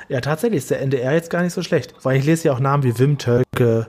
[0.07, 1.93] Ja, tatsächlich ist der NDR jetzt gar nicht so schlecht.
[2.03, 3.87] Weil ich lese ja auch Namen wie Wim Tölke,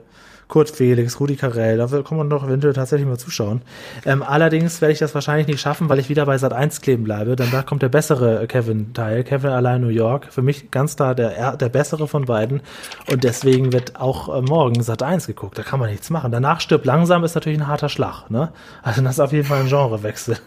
[0.51, 3.61] Kurt Felix, Rudi Carell, da kann man doch eventuell tatsächlich mal zuschauen.
[4.05, 7.05] Ähm, allerdings werde ich das wahrscheinlich nicht schaffen, weil ich wieder bei Sat 1 kleben
[7.05, 10.27] bleibe, denn da kommt der bessere Kevin-Teil, Kevin allein New York.
[10.29, 12.61] Für mich ganz klar der, der bessere von beiden.
[13.09, 15.57] Und deswegen wird auch äh, morgen Sat 1 geguckt.
[15.57, 16.33] Da kann man nichts machen.
[16.33, 18.29] Danach stirbt langsam ist natürlich ein harter Schlag.
[18.29, 18.51] Ne?
[18.83, 20.37] Also das ist auf jeden Fall ein Genrewechsel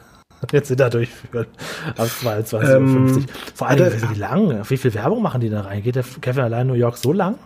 [0.53, 1.47] jetzt sie da durchführen.
[1.97, 5.83] Ab 22.50 ähm, Vor allem, wie lang, wie viel Werbung machen die da rein?
[5.83, 7.37] Geht der Kevin allein New York so lang?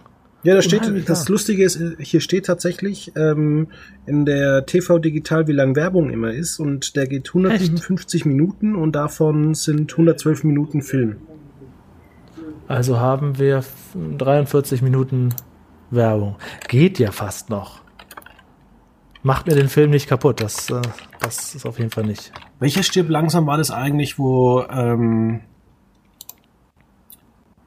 [0.44, 3.68] Ja, da steht, das Lustige ist, hier steht tatsächlich ähm,
[4.06, 8.26] in der TV Digital, wie lang Werbung immer ist und der geht 155 Echt?
[8.26, 11.16] Minuten und davon sind 112 Minuten Film.
[12.68, 13.64] Also haben wir
[14.18, 15.34] 43 Minuten
[15.90, 16.36] Werbung.
[16.68, 17.80] Geht ja fast noch.
[19.28, 20.80] Macht mir den Film nicht kaputt, das, äh,
[21.20, 22.32] das ist auf jeden Fall nicht.
[22.60, 25.40] Welcher Stirb langsam war das eigentlich, wo ähm,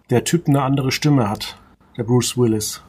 [0.10, 1.60] der Typ eine andere Stimme hat?
[1.98, 2.82] Der Bruce Willis.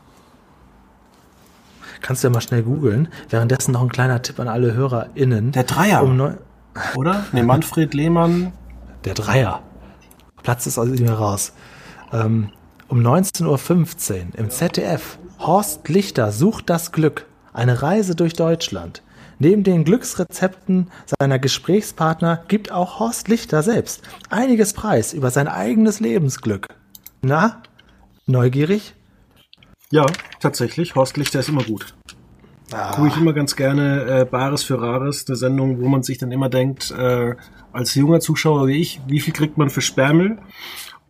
[2.01, 3.09] Kannst du ja mal schnell googeln.
[3.29, 5.53] Währenddessen noch ein kleiner Tipp an alle HörerInnen.
[5.53, 6.03] Der Dreier.
[6.03, 6.19] Um
[6.95, 7.27] oder?
[7.33, 8.55] Ne, Manfred Lehmann.
[9.05, 9.63] Der Dreier.
[10.43, 11.53] Platz ist aus ihm heraus.
[12.11, 12.49] Ähm,
[12.89, 15.19] um 19.15 Uhr im ZDF.
[15.41, 17.27] Horst Lichter sucht das Glück.
[17.53, 19.03] Eine Reise durch Deutschland.
[19.39, 26.01] Neben den Glücksrezepten seiner Gesprächspartner gibt auch Horst Lichter selbst einiges Preis über sein eigenes
[26.01, 26.69] Lebensglück.
[27.23, 27.63] Na,
[28.27, 28.95] Neugierig?
[29.91, 30.07] Ja,
[30.41, 30.95] tatsächlich.
[30.95, 31.95] Horst Lichter ist immer gut.
[32.73, 32.95] Ah.
[32.95, 36.31] Gucke ich immer ganz gerne äh, Bares für Rares, eine Sendung, wo man sich dann
[36.31, 37.35] immer denkt, äh,
[37.73, 40.39] als junger Zuschauer wie ich, wie viel kriegt man für Sperrmüll?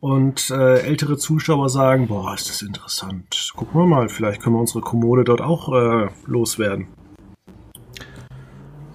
[0.02, 3.52] Und äh, ältere Zuschauer sagen, boah, ist das interessant.
[3.54, 6.88] Gucken wir mal, vielleicht können wir unsere Kommode dort auch äh, loswerden.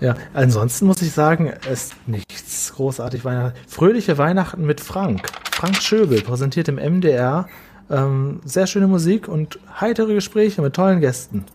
[0.02, 3.58] Ja, ansonsten muss ich sagen, ist nichts großartig Weihnachten.
[3.70, 5.30] Fröhliche Weihnachten mit Frank.
[5.50, 7.48] Frank Schöbel präsentiert im MDR
[7.89, 11.46] ähm, sehr schöne Musik und heitere Gespräche mit tollen Gästen.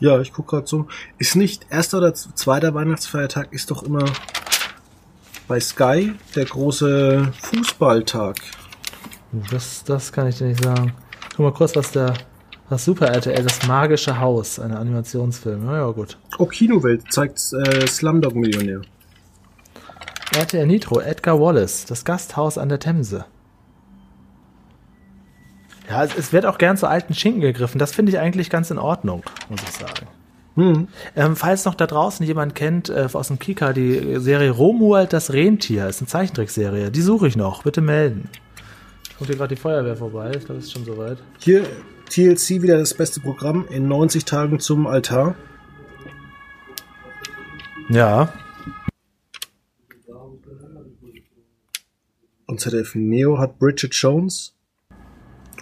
[0.00, 0.88] Ja, ich guck gerade so.
[1.18, 4.06] Ist nicht erster oder zweiter Weihnachtsfeiertag, ist doch immer
[5.48, 8.36] bei Sky der große Fußballtag.
[9.50, 10.94] Das, das kann ich dir nicht sagen.
[11.30, 12.14] Guck mal kurz, was der
[12.68, 15.66] was Super RTL, das magische Haus, ein Animationsfilm.
[15.66, 16.18] Na ja, gut.
[16.38, 18.80] Oh, Kinowelt zeigt äh, Slumdog Millionär.
[20.34, 23.26] RTL Nitro, Edgar Wallace, das Gasthaus an der Themse.
[25.88, 27.78] Ja, es, es wird auch gern zu alten Schinken gegriffen.
[27.78, 30.08] Das finde ich eigentlich ganz in Ordnung, muss ich sagen.
[30.56, 30.88] Hm.
[31.16, 35.32] Ähm, falls noch da draußen jemand kennt äh, aus dem Kika die Serie Romuald das
[35.32, 36.90] Rentier, ist eine Zeichentrickserie.
[36.90, 37.64] Die suche ich noch.
[37.64, 38.28] Bitte melden.
[39.18, 40.32] Kommt hier gerade die Feuerwehr vorbei.
[40.36, 41.18] Ich glaube, es ist schon soweit.
[41.40, 41.64] Hier
[42.08, 45.34] TLC wieder das beste Programm in 90 Tagen zum Altar.
[47.88, 48.32] Ja.
[52.46, 54.54] Und ZDF Neo hat Bridget Jones.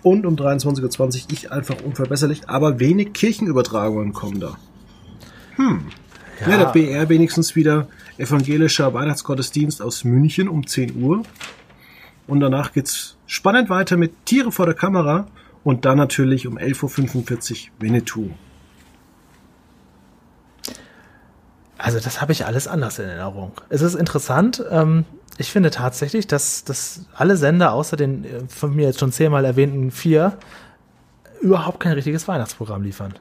[0.02, 4.58] Und um 23.20 Uhr ich einfach unverbesserlich, aber wenig Kirchenübertragungen kommen da.
[5.62, 5.80] Hm.
[6.40, 6.48] Ja.
[6.48, 7.86] ja, der BR wenigstens wieder
[8.18, 11.22] evangelischer Weihnachtsgottesdienst aus München um 10 Uhr.
[12.26, 15.28] Und danach geht's spannend weiter mit Tiere vor der Kamera
[15.64, 18.30] und dann natürlich um 11.45 Uhr Winnetou.
[21.78, 23.52] Also das habe ich alles anders in Erinnerung.
[23.68, 24.64] Es ist interessant.
[24.70, 25.04] Ähm,
[25.38, 29.44] ich finde tatsächlich, dass, dass alle Sender außer den äh, von mir jetzt schon zehnmal
[29.44, 30.38] erwähnten vier
[31.40, 33.14] überhaupt kein richtiges Weihnachtsprogramm liefern.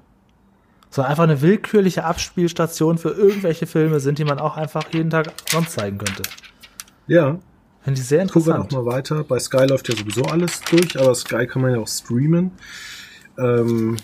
[0.91, 5.31] Sondern einfach eine willkürliche Abspielstation für irgendwelche Filme sind, die man auch einfach jeden Tag
[5.49, 6.23] sonst zeigen könnte.
[7.07, 7.39] Ja,
[7.83, 8.69] Finde ich sehr interessant.
[8.69, 9.23] Gucken wir mal weiter.
[9.23, 12.51] Bei Sky läuft ja sowieso alles durch, aber Sky kann man ja auch streamen.
[13.39, 13.97] Ähm,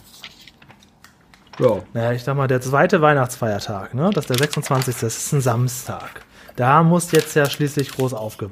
[1.59, 1.83] ja.
[1.93, 4.09] Naja, ich sag mal, der zweite Weihnachtsfeiertag, ne?
[4.13, 4.95] Das ist der 26.
[4.95, 6.25] Das ist ein Samstag.
[6.55, 8.49] Da muss jetzt ja schließlich groß aufge.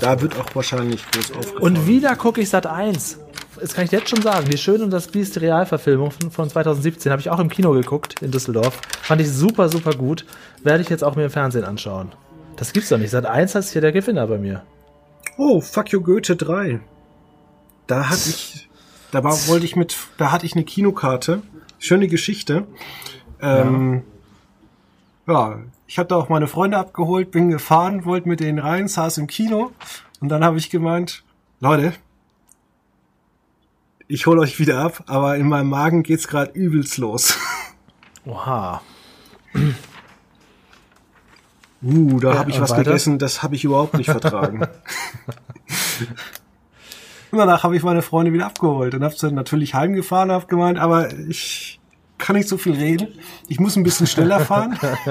[0.00, 1.62] Da wird auch wahrscheinlich groß aufgefahren.
[1.62, 3.18] Und wieder gucke ich Sat 1.
[3.60, 4.48] Das kann ich jetzt schon sagen.
[4.50, 8.20] Die Schön und das Biest Realverfilmung von, von 2017 habe ich auch im Kino geguckt
[8.22, 8.80] in Düsseldorf.
[9.02, 10.24] Fand ich super, super gut.
[10.62, 12.12] Werde ich jetzt auch mir im Fernsehen anschauen.
[12.56, 13.10] Das gibt's doch nicht.
[13.10, 14.62] Seit 1 ist hier der Gewinner bei mir.
[15.36, 16.80] Oh, Fuck You Goethe 3.
[17.86, 18.68] Da hatte ich,
[19.10, 21.42] da war, wollte ich mit, da hatte ich eine Kinokarte.
[21.78, 22.66] Schöne Geschichte.
[23.40, 24.02] Ähm,
[25.26, 25.50] ja.
[25.50, 29.26] ja, ich hatte auch meine Freunde abgeholt, bin gefahren, wollte mit denen rein, saß im
[29.26, 29.72] Kino
[30.20, 31.22] und dann habe ich gemeint,
[31.60, 31.92] Leute,
[34.08, 37.36] ich hole euch wieder ab, aber in meinem Magen geht's gerade übelst los.
[38.26, 38.82] Oha.
[41.82, 42.84] Uh, da ja, habe ich was weiter?
[42.84, 44.60] gegessen, das habe ich überhaupt nicht vertragen.
[47.30, 50.46] und danach habe ich meine Freunde wieder abgeholt und habe sie natürlich heimgefahren und habe
[50.46, 51.78] gemeint, aber ich
[52.16, 53.08] kann nicht so viel reden.
[53.48, 54.78] Ich muss ein bisschen schneller fahren.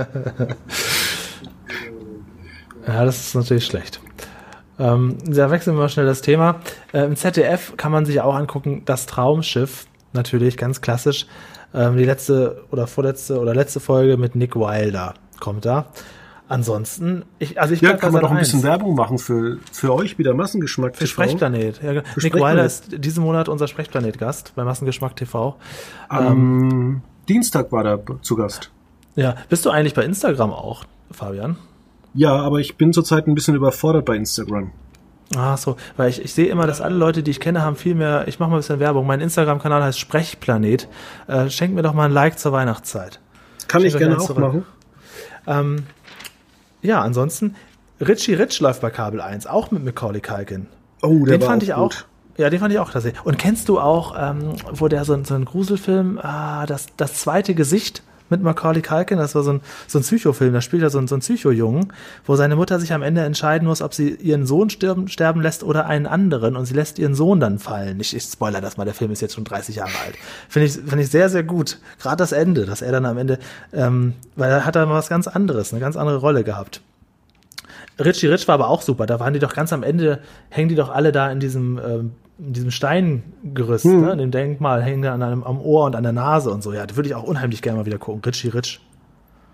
[2.87, 4.01] ja, das ist natürlich schlecht.
[4.79, 6.55] Ähm, da wechseln wir mal schnell das Thema.
[6.93, 11.27] Äh, Im ZDF kann man sich auch angucken, das Traumschiff, natürlich ganz klassisch.
[11.73, 15.87] Ähm, die letzte oder vorletzte oder letzte Folge mit Nick Wilder kommt da.
[16.49, 20.19] Ansonsten, ich, also ich ja, kann man doch ein bisschen Werbung machen für, für euch
[20.19, 20.99] wieder Massengeschmack TV.
[20.99, 21.81] Für Sprechplanet.
[21.81, 22.41] Ja, Nick Sprechplanet.
[22.41, 25.55] Weiler ist diesen Monat unser Sprechplanet-Gast bei Massengeschmack TV.
[26.09, 28.71] Am ähm, Dienstag war er zu Gast.
[29.15, 31.57] Ja, bist du eigentlich bei Instagram auch, Fabian?
[32.13, 34.71] Ja, aber ich bin zurzeit ein bisschen überfordert bei Instagram.
[35.35, 37.95] Ach so, weil ich, ich sehe immer, dass alle Leute, die ich kenne, haben viel
[37.95, 38.27] mehr.
[38.27, 39.07] Ich mache mal ein bisschen Werbung.
[39.07, 40.87] Mein Instagram-Kanal heißt Sprechplanet.
[41.27, 43.19] Äh, schenkt mir doch mal ein Like zur Weihnachtszeit.
[43.67, 44.65] Kann Schenk ich gerne auch machen.
[45.47, 45.87] Ähm,
[46.81, 47.55] ja, ansonsten,
[47.99, 50.67] Richie Rich läuft bei Kabel 1, auch mit Macaulay Culkin.
[51.01, 52.05] Oh, der den war fand auch ich gut.
[52.07, 52.39] auch.
[52.39, 53.23] Ja, den fand ich auch tatsächlich.
[53.25, 57.55] Und kennst du auch, ähm, wo der so, so ein Gruselfilm, ah, das, das zweite
[57.55, 60.99] Gesicht mit Macaulay Culkin, das war so ein, so ein Psychofilm, da spielt er so
[60.99, 61.93] ein, so ein Psychojungen,
[62.25, 65.63] wo seine Mutter sich am Ende entscheiden muss, ob sie ihren Sohn sterben, sterben lässt
[65.63, 67.99] oder einen anderen und sie lässt ihren Sohn dann fallen.
[67.99, 70.15] Ich, ich spoiler das mal, der Film ist jetzt schon 30 Jahre alt.
[70.49, 71.79] Finde ich, finde ich sehr, sehr gut.
[72.01, 73.39] Gerade das Ende, dass er dann am Ende,
[73.73, 76.81] ähm, weil er hat da mal was ganz anderes, eine ganz andere Rolle gehabt.
[77.99, 79.05] Richie Rich war aber auch super.
[79.05, 82.11] Da waren die doch ganz am Ende, hängen die doch alle da in diesem ähm,
[82.39, 84.01] in diesem Steingerüst, hm.
[84.01, 86.73] ne, in dem Denkmal, hängen an einem, am Ohr und an der Nase und so.
[86.73, 88.21] Ja, da würde ich auch unheimlich gerne mal wieder gucken.
[88.25, 88.81] Richie Rich.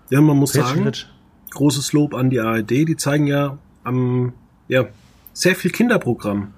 [0.08, 1.06] Ja, man muss Richie sagen, Rich.
[1.50, 2.70] großes Lob an die ARD.
[2.70, 4.32] Die zeigen ja am,
[4.68, 4.86] ja,
[5.32, 6.52] sehr viel Kinderprogramm.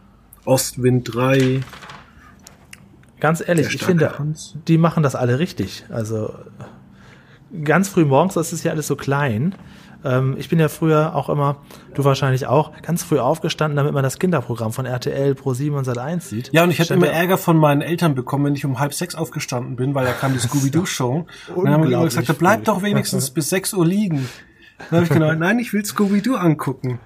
[0.44, 1.60] Ostwind 3.
[3.20, 4.56] Ganz ehrlich, ich finde, Hans.
[4.66, 5.84] die machen das alle richtig.
[5.88, 6.34] Also,
[7.64, 9.54] ganz früh morgens, das ist ja alles so klein.
[10.04, 11.56] Ähm, ich bin ja früher auch immer,
[11.94, 15.84] du wahrscheinlich auch, ganz früh aufgestanden, damit man das Kinderprogramm von RTL Pro 7 und
[15.84, 16.50] Sat 1 sieht.
[16.52, 19.14] Ja, und ich hätte immer Ärger von meinen Eltern bekommen, wenn ich um halb sechs
[19.14, 21.26] aufgestanden bin, weil da kam die Scooby-Doo-Show.
[21.54, 24.28] und dann haben wir gesagt, bleib doch wenigstens bis sechs Uhr liegen.
[24.90, 26.98] Dann habe ich gedacht, nein, ich will Scooby-Doo angucken.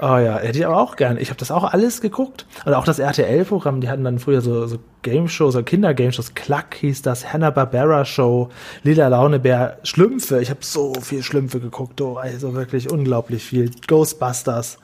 [0.00, 1.20] Oh ja, hätte ich aber auch gerne.
[1.20, 2.46] Ich habe das auch alles geguckt.
[2.64, 6.34] Und auch das RTL-Programm, die hatten dann früher so, so Game-Shows, so Kinder-Game-Shows.
[6.34, 8.50] Klack hieß das, Hanna-Barbera-Show,
[8.82, 10.40] Lila Launebär, Schlümpfe.
[10.40, 13.70] Ich habe so viel Schlümpfe geguckt, oh, also wirklich unglaublich viel.
[13.86, 14.78] Ghostbusters.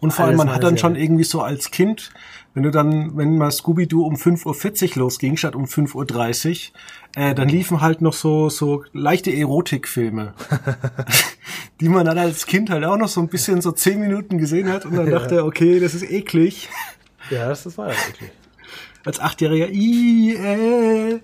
[0.00, 2.10] Und vor allem, man hat dann schon irgendwie so als Kind,
[2.58, 6.72] wenn du dann, wenn mal Scooby-Doo um 5.40 Uhr losging, statt um 5.30
[7.14, 10.34] Uhr, äh, dann liefen halt noch so, so leichte Erotikfilme,
[11.80, 14.72] die man dann als Kind halt auch noch so ein bisschen so zehn Minuten gesehen
[14.72, 15.20] hat und dann ja.
[15.20, 16.68] dachte, okay, das ist eklig.
[17.30, 18.32] Ja, das, das war ja eklig.
[19.04, 21.20] Als Achtjähriger, i, äh.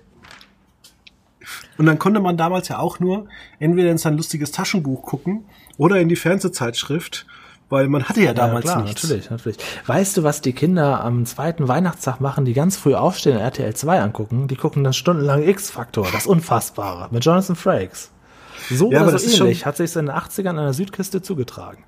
[1.77, 3.27] Und dann konnte man damals ja auch nur
[3.59, 5.43] entweder in sein lustiges Taschenbuch gucken
[5.77, 7.27] oder in die Fernsehzeitschrift
[7.69, 9.03] weil man hatte ja damals ja, klar, nichts.
[9.03, 9.57] Natürlich, natürlich.
[9.85, 13.73] Weißt du, was die Kinder am zweiten Weihnachtstag machen, die ganz früh aufstehen und RTL
[13.73, 14.47] 2 angucken?
[14.47, 18.11] Die gucken dann stundenlang X-Faktor, das Unfassbare, mit Jonathan Frakes.
[18.69, 21.83] So ja, oder so ähnlich hat sich in den 80ern an der Südküste zugetragen.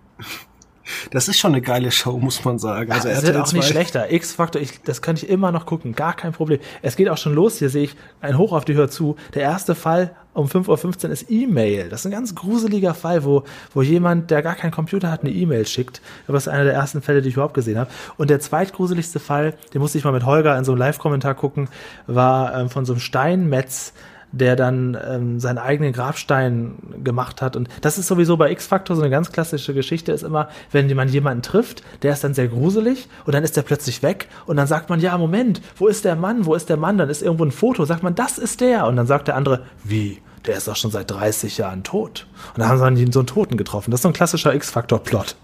[1.11, 2.91] Das ist schon eine geile Show, muss man sagen.
[2.91, 4.11] Also es wird auch nicht schlechter.
[4.11, 6.59] X-Factor, das könnte ich immer noch gucken, gar kein Problem.
[6.81, 9.15] Es geht auch schon los, hier sehe ich ein Hoch auf die Hör zu.
[9.33, 11.89] Der erste Fall um 5.15 Uhr ist E-Mail.
[11.89, 15.31] Das ist ein ganz gruseliger Fall, wo, wo jemand, der gar keinen Computer hat, eine
[15.31, 16.01] E-Mail schickt.
[16.27, 17.89] Das ist einer der ersten Fälle, die ich überhaupt gesehen habe.
[18.17, 21.69] Und der zweitgruseligste Fall, den musste ich mal mit Holger in so einem Live-Kommentar gucken,
[22.05, 23.93] war ähm, von so einem Steinmetz,
[24.31, 27.55] der dann ähm, seinen eigenen Grabstein gemacht hat.
[27.55, 31.09] Und das ist sowieso bei X-Factor so eine ganz klassische Geschichte, ist immer, wenn man
[31.09, 34.67] jemanden trifft, der ist dann sehr gruselig und dann ist der plötzlich weg und dann
[34.67, 36.97] sagt man, ja, Moment, wo ist der Mann, wo ist der Mann?
[36.97, 38.85] Dann ist irgendwo ein Foto, sagt man, das ist der.
[38.85, 40.21] Und dann sagt der andere, wie?
[40.47, 42.27] Der ist doch schon seit 30 Jahren tot.
[42.53, 43.91] Und dann haben sie so einen Toten getroffen.
[43.91, 45.35] Das ist so ein klassischer X-Factor-Plot.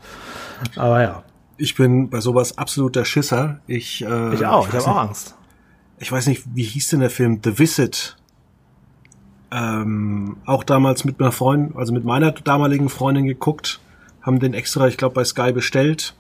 [0.76, 1.24] Aber ja.
[1.58, 3.60] Ich bin bei sowas absolut der Schisser.
[3.68, 5.36] Ich, äh, ich auch, ich, ich habe auch Angst.
[6.00, 7.42] Ich weiß nicht, wie hieß denn der Film?
[7.44, 8.18] The Visit
[9.54, 13.80] ähm, auch damals mit meiner Freundin, also mit meiner damaligen Freundin geguckt,
[14.22, 16.16] haben den extra, ich glaube, bei Sky bestellt.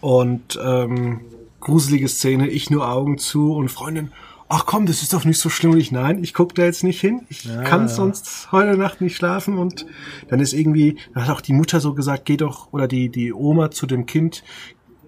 [0.00, 1.20] Und ähm,
[1.60, 4.12] gruselige Szene, ich nur Augen zu und Freundin,
[4.48, 5.72] ach komm, das ist doch nicht so schlimm.
[5.72, 7.22] Und ich, nein, ich guck da jetzt nicht hin.
[7.28, 7.88] Ich ja, kann ja.
[7.88, 9.58] sonst heute Nacht nicht schlafen.
[9.58, 9.86] Und
[10.28, 13.32] dann ist irgendwie, dann hat auch die Mutter so gesagt, geh doch, oder die, die
[13.32, 14.42] Oma zu dem Kind,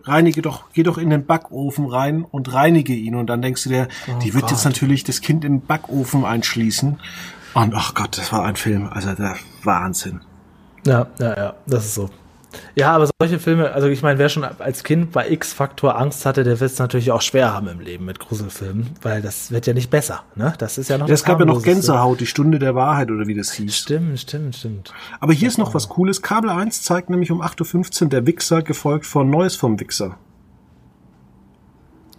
[0.04, 3.14] reinige doch, geh doch in den Backofen rein und reinige ihn.
[3.14, 4.52] Und dann denkst du dir, oh die wird Gott.
[4.52, 6.98] jetzt natürlich das Kind im Backofen einschließen.
[7.54, 10.20] Und ach Gott, das war ein Film, also der Wahnsinn.
[10.86, 12.10] Ja, ja, ja, das ist so.
[12.74, 16.44] Ja, aber solche Filme, also ich meine, wer schon als Kind bei X-Faktor Angst hatte,
[16.44, 19.72] der wird es natürlich auch schwer haben im Leben mit Gruselfilmen, weil das wird ja
[19.72, 20.24] nicht besser.
[20.34, 20.54] Ne?
[20.58, 21.08] Das ist ja noch.
[21.08, 23.76] Es gab ja noch Gänsehaut, die Stunde der Wahrheit oder wie das hieß.
[23.76, 24.92] Stimmt, stimmt, stimmt.
[25.20, 26.22] Aber hier ist noch was Cooles.
[26.22, 30.16] Kabel 1 zeigt nämlich um 8.15 Uhr der Wichser, gefolgt von Neues vom Wichser.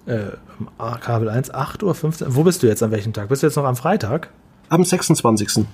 [0.05, 0.31] Äh,
[0.99, 2.35] Kabel 1, 8.15 Uhr.
[2.35, 3.29] Wo bist du jetzt an welchem Tag?
[3.29, 4.29] Bist du jetzt noch am Freitag?
[4.69, 5.65] Am 26.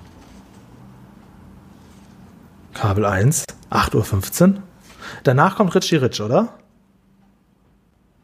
[2.78, 4.62] Kabel 1, 8.15 Uhr.
[5.24, 6.54] Danach kommt Richie Rich, oder?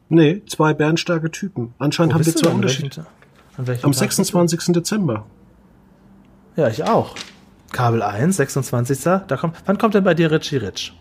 [0.07, 1.73] Nee, zwei bärenstarke Typen.
[1.77, 3.05] Anscheinend Wo haben wir zwei Unterschiede.
[3.57, 4.73] Am 26.
[4.73, 5.25] Dezember.
[6.55, 7.15] Ja, ich auch.
[7.73, 9.03] Kabel 1, 26.
[9.03, 10.97] Da kommt, wann kommt denn bei dir Richie Rich?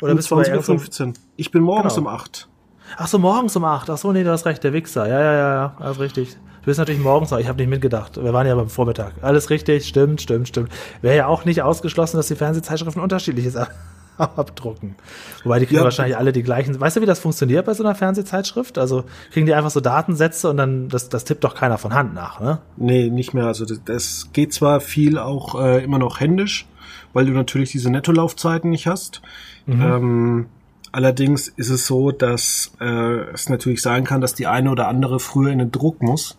[0.00, 1.12] Oder um bist 20.15 Uhr.
[1.36, 2.08] Ich bin morgens genau.
[2.08, 2.48] um 8.
[2.96, 3.90] Ach so, morgens um 8.
[3.90, 5.08] Ach so, nee, du hast recht, der Wichser.
[5.08, 6.36] Ja, ja, ja, ja, alles richtig.
[6.62, 8.22] Du bist natürlich morgens, ich habe nicht mitgedacht.
[8.22, 9.14] Wir waren ja beim Vormittag.
[9.20, 10.70] Alles richtig, stimmt, stimmt, stimmt.
[11.00, 13.56] Wäre ja auch nicht ausgeschlossen, dass die Fernsehzeitschriften unterschiedliches
[14.16, 14.94] abdrucken.
[15.42, 15.84] Wobei die kriegen ja.
[15.84, 16.78] wahrscheinlich alle die gleichen.
[16.78, 18.78] Weißt du, wie das funktioniert bei so einer Fernsehzeitschrift?
[18.78, 22.14] Also kriegen die einfach so Datensätze und dann, das, das tippt doch keiner von Hand
[22.14, 22.58] nach, ne?
[22.76, 23.46] Nee, nicht mehr.
[23.46, 26.68] Also das, das geht zwar viel auch äh, immer noch händisch,
[27.12, 29.20] weil du natürlich diese Nettolaufzeiten nicht hast.
[29.66, 29.82] Mhm.
[29.82, 30.46] Ähm,
[30.92, 35.18] allerdings ist es so, dass äh, es natürlich sein kann, dass die eine oder andere
[35.18, 36.38] früher in den Druck muss.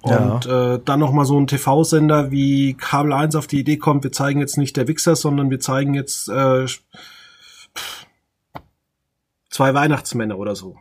[0.00, 0.74] Und ja.
[0.74, 4.10] äh, dann noch mal so ein TV-Sender wie Kabel 1 auf die Idee kommt, wir
[4.10, 6.66] zeigen jetzt nicht der Wichser, sondern wir zeigen jetzt äh,
[9.48, 10.76] zwei Weihnachtsmänner oder so.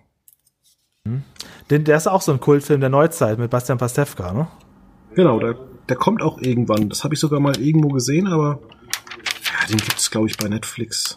[1.06, 1.22] Hm.
[1.70, 4.48] Den, der ist auch so ein Kultfilm der Neuzeit mit Bastian Pastewka, ne?
[5.14, 5.56] Genau, der,
[5.88, 6.90] der kommt auch irgendwann.
[6.90, 8.60] Das habe ich sogar mal irgendwo gesehen, aber
[9.44, 11.16] ja, den gibt es, glaube ich, bei Netflix.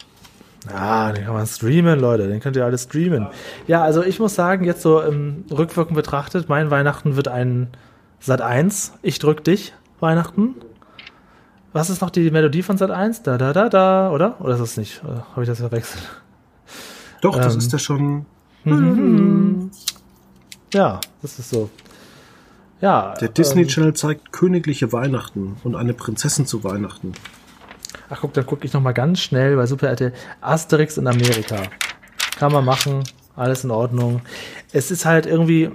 [0.73, 2.29] Ah, den kann man streamen, Leute.
[2.29, 3.29] Den könnt ihr alles streamen.
[3.67, 7.69] Ja, also ich muss sagen, jetzt so im Rückwirken betrachtet, mein Weihnachten wird ein
[8.21, 10.55] Sat 1, ich drück dich, Weihnachten.
[11.73, 13.23] Was ist noch die Melodie von Sat 1?
[13.23, 14.41] Da, da, da, da, oder?
[14.41, 15.03] Oder ist das nicht?
[15.03, 16.05] Habe ich das verwechselt?
[17.21, 18.27] Doch, das ähm, ist ja schon.
[20.73, 21.71] Ja, das ist so.
[22.81, 23.15] Ja.
[23.21, 27.13] Der Disney ähm, Channel zeigt königliche Weihnachten und eine Prinzessin zu Weihnachten.
[28.15, 31.57] Ach guck, dann gucke ich noch mal ganz schnell bei Super RTL Asterix in Amerika.
[32.39, 33.03] Kann man machen,
[33.35, 34.21] alles in Ordnung.
[34.73, 35.69] Es ist halt irgendwie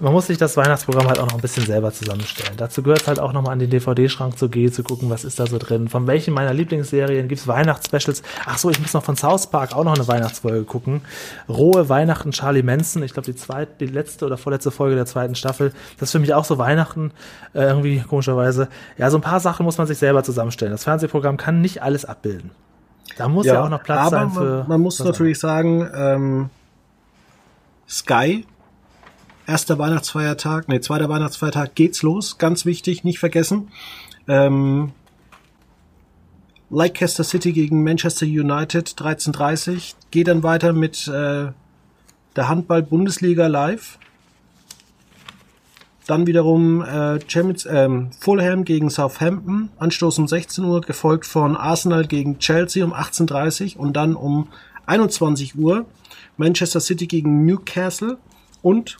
[0.00, 2.56] man muss sich das Weihnachtsprogramm halt auch noch ein bisschen selber zusammenstellen.
[2.56, 5.38] Dazu gehört es halt auch nochmal an den DVD-Schrank zu gehen, zu gucken, was ist
[5.38, 5.88] da so drin.
[5.88, 8.22] Von welchen meiner Lieblingsserien gibt es Weihnachtsspecials?
[8.46, 11.02] Ach so, ich muss noch von South Park auch noch eine Weihnachtsfolge gucken.
[11.48, 15.34] Rohe Weihnachten Charlie Manson, ich glaube die zweite, die letzte oder vorletzte Folge der zweiten
[15.34, 15.72] Staffel.
[15.98, 17.12] Das ist für mich auch so Weihnachten,
[17.54, 18.68] äh, irgendwie komischerweise.
[18.98, 20.72] Ja, so ein paar Sachen muss man sich selber zusammenstellen.
[20.72, 22.50] Das Fernsehprogramm kann nicht alles abbilden.
[23.16, 24.58] Da muss ja, ja auch noch Platz sein für.
[24.60, 26.50] Man, man muss natürlich sagen, ähm,
[27.88, 28.46] Sky
[29.50, 32.38] erster Weihnachtsfeiertag, nee, zweiter Weihnachtsfeiertag geht's los.
[32.38, 33.68] Ganz wichtig, nicht vergessen.
[34.28, 34.92] Ähm,
[36.70, 41.48] Leicester City gegen Manchester United 13.30 Geht dann weiter mit äh,
[42.36, 43.98] der Handball-Bundesliga live.
[46.06, 52.06] Dann wiederum äh, Champions, ähm, Fulham gegen Southampton, Anstoß um 16 Uhr, gefolgt von Arsenal
[52.06, 54.48] gegen Chelsea um 18.30 Uhr und dann um
[54.86, 55.86] 21 Uhr
[56.36, 58.18] Manchester City gegen Newcastle
[58.62, 58.98] und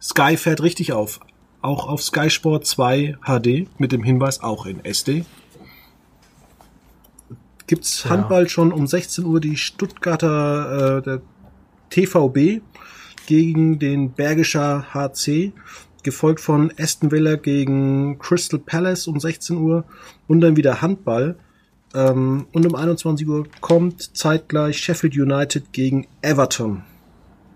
[0.00, 1.20] Sky fährt richtig auf.
[1.62, 5.24] Auch auf Sky Sport 2 HD mit dem Hinweis auch in SD.
[7.66, 8.10] Gibt's ja.
[8.10, 11.20] Handball schon um 16 Uhr die Stuttgarter äh, der
[11.90, 12.62] TVB
[13.26, 15.52] gegen den Bergischer HC,
[16.02, 19.84] gefolgt von Aston Villa gegen Crystal Palace um 16 Uhr
[20.26, 21.36] und dann wieder Handball.
[21.94, 26.82] Ähm, und um 21 Uhr kommt zeitgleich Sheffield United gegen Everton.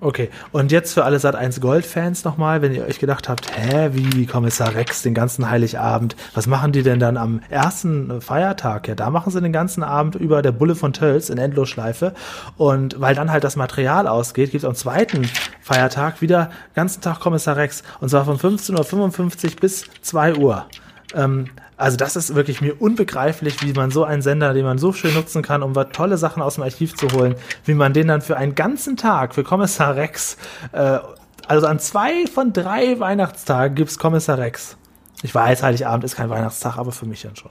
[0.00, 4.26] Okay, und jetzt für alle Sat1 Gold-Fans nochmal, wenn ihr euch gedacht habt, hä, wie
[4.26, 8.86] Kommissar Rex den ganzen Heiligabend, was machen die denn dann am ersten Feiertag?
[8.88, 12.12] Ja, da machen sie den ganzen Abend über der Bulle von Tölz in Endlosschleife.
[12.58, 15.28] Und weil dann halt das Material ausgeht, gibt es am zweiten
[15.62, 17.82] Feiertag wieder ganzen Tag Kommissar Rex.
[18.00, 20.66] Und zwar von 15.55 Uhr bis 2 Uhr.
[21.14, 21.46] Ähm,
[21.76, 25.14] also das ist wirklich mir unbegreiflich, wie man so einen Sender, den man so schön
[25.14, 28.36] nutzen kann, um tolle Sachen aus dem Archiv zu holen, wie man den dann für
[28.36, 30.36] einen ganzen Tag, für Kommissar Rex,
[30.72, 30.98] äh,
[31.46, 34.76] also an zwei von drei Weihnachtstagen gibt's Kommissar Rex.
[35.22, 37.50] Ich weiß, Heiligabend ist kein Weihnachtstag, aber für mich dann schon.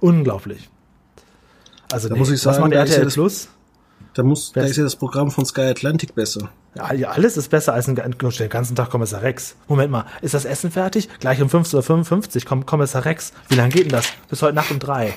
[0.00, 0.68] Unglaublich.
[1.92, 3.48] Also da nee, muss ich sagen, was macht RTL Plus?
[4.14, 6.50] Da, muss, da ist ja das Programm von Sky Atlantic besser.
[6.76, 8.18] Ja, alles ist besser als ein, den
[8.48, 9.56] ganzen Tag Kommissar Rex.
[9.66, 11.08] Moment mal, ist das Essen fertig?
[11.20, 13.32] Gleich um 15.55 Uhr kommt Kommissar Rex.
[13.48, 14.12] Wie lange geht denn das?
[14.28, 15.14] Bis heute Nacht um drei.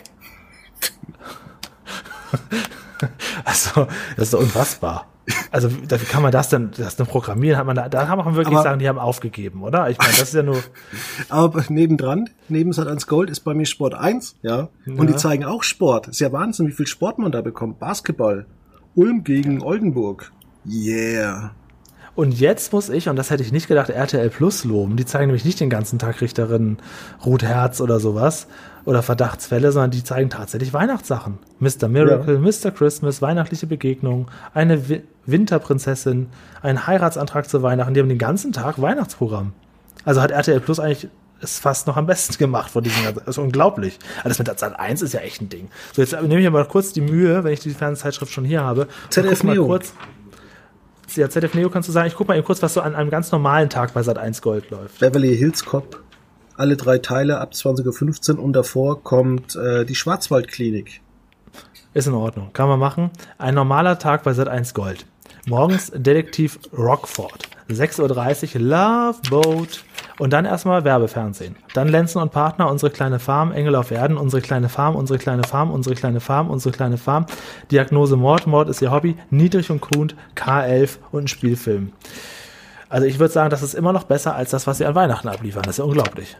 [3.43, 5.07] also, das ist unfassbar.
[5.51, 7.57] Also, wie kann man das denn, das denn programmieren?
[7.57, 9.89] Hat man da, da kann man wirklich aber, sagen, die haben aufgegeben, oder?
[9.89, 10.63] Ich meine, das ist ja nur.
[11.29, 14.69] aber nebendran, neben Sat1 Gold ist bei mir Sport 1, ja.
[14.85, 14.93] ja.
[14.93, 16.07] Und die zeigen auch Sport.
[16.07, 17.79] Ist ja Wahnsinn, wie viel Sport man da bekommt.
[17.79, 18.45] Basketball.
[18.95, 20.31] Ulm gegen Oldenburg.
[20.69, 21.51] Yeah.
[22.15, 24.97] Und jetzt muss ich, und das hätte ich nicht gedacht, RTL Plus loben.
[24.97, 26.77] Die zeigen nämlich nicht den ganzen Tag Richterin
[27.25, 28.47] Ruth Herz oder sowas
[28.83, 31.37] oder Verdachtsfälle, sondern die zeigen tatsächlich Weihnachtssachen.
[31.59, 31.87] Mr.
[31.87, 32.39] Miracle, ja.
[32.41, 32.71] Mr.
[32.71, 36.27] Christmas, weihnachtliche Begegnung, eine Wi Winterprinzessin,
[36.61, 37.93] ein Heiratsantrag zu Weihnachten.
[37.93, 39.53] Die haben den ganzen Tag Weihnachtsprogramm.
[40.03, 41.07] Also hat RTL Plus eigentlich
[41.41, 43.97] es fast noch am besten gemacht von diesen Das ist unglaublich.
[44.23, 45.69] Alles mit der Zahl 1 ist ja echt ein Ding.
[45.93, 48.87] So, jetzt nehme ich aber kurz die Mühe, wenn ich die Fernsehzeitschrift schon hier habe.
[49.09, 49.65] ZDF Neo.
[49.65, 49.93] Kurz,
[51.15, 53.09] ja, ZDF Neo kannst du sagen, ich guck mal eben kurz, was so an einem
[53.09, 54.99] ganz normalen Tag bei Sat 1 Gold läuft.
[54.99, 56.03] Beverly Hills Cop,
[56.55, 61.01] alle drei Teile ab 20.15 Uhr und davor kommt äh, die Schwarzwaldklinik.
[61.93, 63.11] Ist in Ordnung, kann man machen.
[63.37, 65.05] Ein normaler Tag bei Sat 1 Gold.
[65.47, 67.49] Morgens Detektiv Rockford.
[67.69, 69.83] 6.30 Uhr Love Boat.
[70.17, 71.55] Und dann erstmal Werbefernsehen.
[71.73, 75.43] Dann Lenzen und Partner, unsere kleine Farm, Engel auf Erden, unsere kleine Farm, unsere kleine
[75.43, 77.25] Farm, unsere kleine Farm, unsere kleine Farm.
[77.71, 81.93] Diagnose Mord, Mord ist ihr Hobby, Niedrig und Kuhn, K11 und ein Spielfilm.
[82.89, 85.29] Also ich würde sagen, das ist immer noch besser als das, was sie an Weihnachten
[85.29, 85.61] abliefern.
[85.63, 86.35] Das ist ja unglaublich.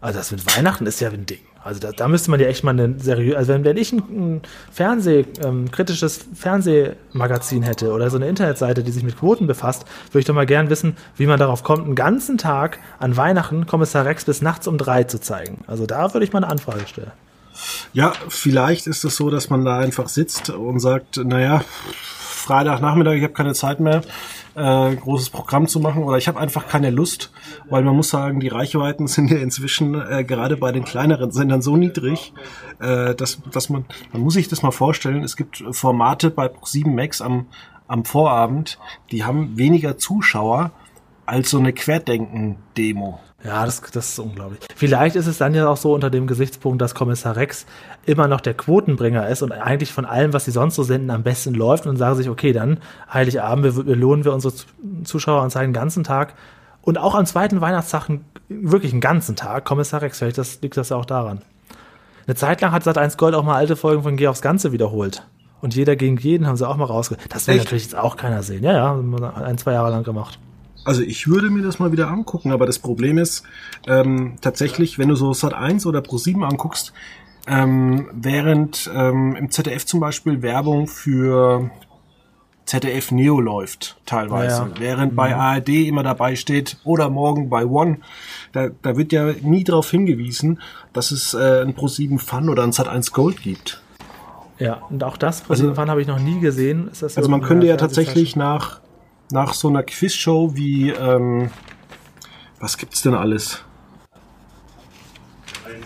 [0.00, 1.40] Also das mit Weihnachten ist ja ein Ding.
[1.64, 3.98] Also da, da müsste man ja echt mal eine seriöse, also wenn, wenn ich ein,
[3.98, 9.84] ein Fernseh, ähm, kritisches Fernsehmagazin hätte oder so eine Internetseite, die sich mit Quoten befasst,
[10.10, 13.66] würde ich doch mal gern wissen, wie man darauf kommt, einen ganzen Tag an Weihnachten
[13.66, 15.64] Kommissar Rex bis nachts um drei zu zeigen.
[15.66, 17.12] Also da würde ich mal eine Anfrage stellen.
[17.92, 21.62] Ja, vielleicht ist es so, dass man da einfach sitzt und sagt, naja,
[22.42, 24.02] Freitagnachmittag, ich habe keine Zeit mehr
[24.54, 27.32] äh, großes Programm zu machen oder ich habe einfach keine Lust,
[27.68, 31.62] weil man muss sagen, die Reichweiten sind ja inzwischen äh, gerade bei den kleineren Sendern
[31.62, 32.32] so niedrig,
[32.80, 36.94] äh, dass, dass man, man muss sich das mal vorstellen, es gibt Formate bei 7
[36.94, 37.46] Max am,
[37.88, 38.78] am Vorabend,
[39.10, 40.72] die haben weniger Zuschauer
[41.26, 43.20] als so eine Querdenken-Demo.
[43.44, 44.60] Ja, das, das ist unglaublich.
[44.76, 47.66] Vielleicht ist es dann ja auch so unter dem Gesichtspunkt, dass Kommissar Rex
[48.06, 51.24] immer noch der Quotenbringer ist und eigentlich von allem, was sie sonst so senden, am
[51.24, 52.78] besten läuft und sagen sich, okay, dann
[53.12, 54.54] Heiligabend belohnen wir unsere
[55.04, 56.34] Zuschauer und zeigen den ganzen Tag
[56.82, 58.10] und auch am zweiten Weihnachtstag
[58.48, 60.18] wirklich einen ganzen Tag Kommissar Rex.
[60.18, 61.42] Vielleicht das, liegt das ja auch daran.
[62.26, 65.26] Eine Zeit lang hat Sat1 Gold auch mal alte Folgen von Geh aufs Ganze wiederholt.
[65.60, 67.16] Und jeder gegen jeden haben sie auch mal rausge...
[67.28, 68.64] Das will natürlich jetzt auch keiner sehen.
[68.64, 70.38] Ja, ja, ein, zwei Jahre lang gemacht.
[70.84, 73.44] Also ich würde mir das mal wieder angucken, aber das Problem ist
[73.86, 76.92] ähm, tatsächlich, wenn du so Sat 1 oder Pro 7 anguckst,
[77.46, 81.70] ähm, während ähm, im ZDF zum Beispiel Werbung für
[82.66, 84.70] ZDF Neo läuft teilweise, ja.
[84.78, 85.16] während mhm.
[85.16, 87.98] bei ARD immer dabei steht oder morgen bei One,
[88.52, 90.60] da, da wird ja nie darauf hingewiesen,
[90.92, 93.82] dass es äh, ein Pro7 Fun oder ein Sat1 Gold gibt.
[94.58, 96.90] Ja, und auch das Pro7 also, Fun habe ich noch nie gesehen.
[97.00, 98.80] also man könnte ja tatsächlich nach,
[99.30, 101.50] nach so einer Quizshow wie, ähm,
[102.60, 103.62] was gibt's denn alles?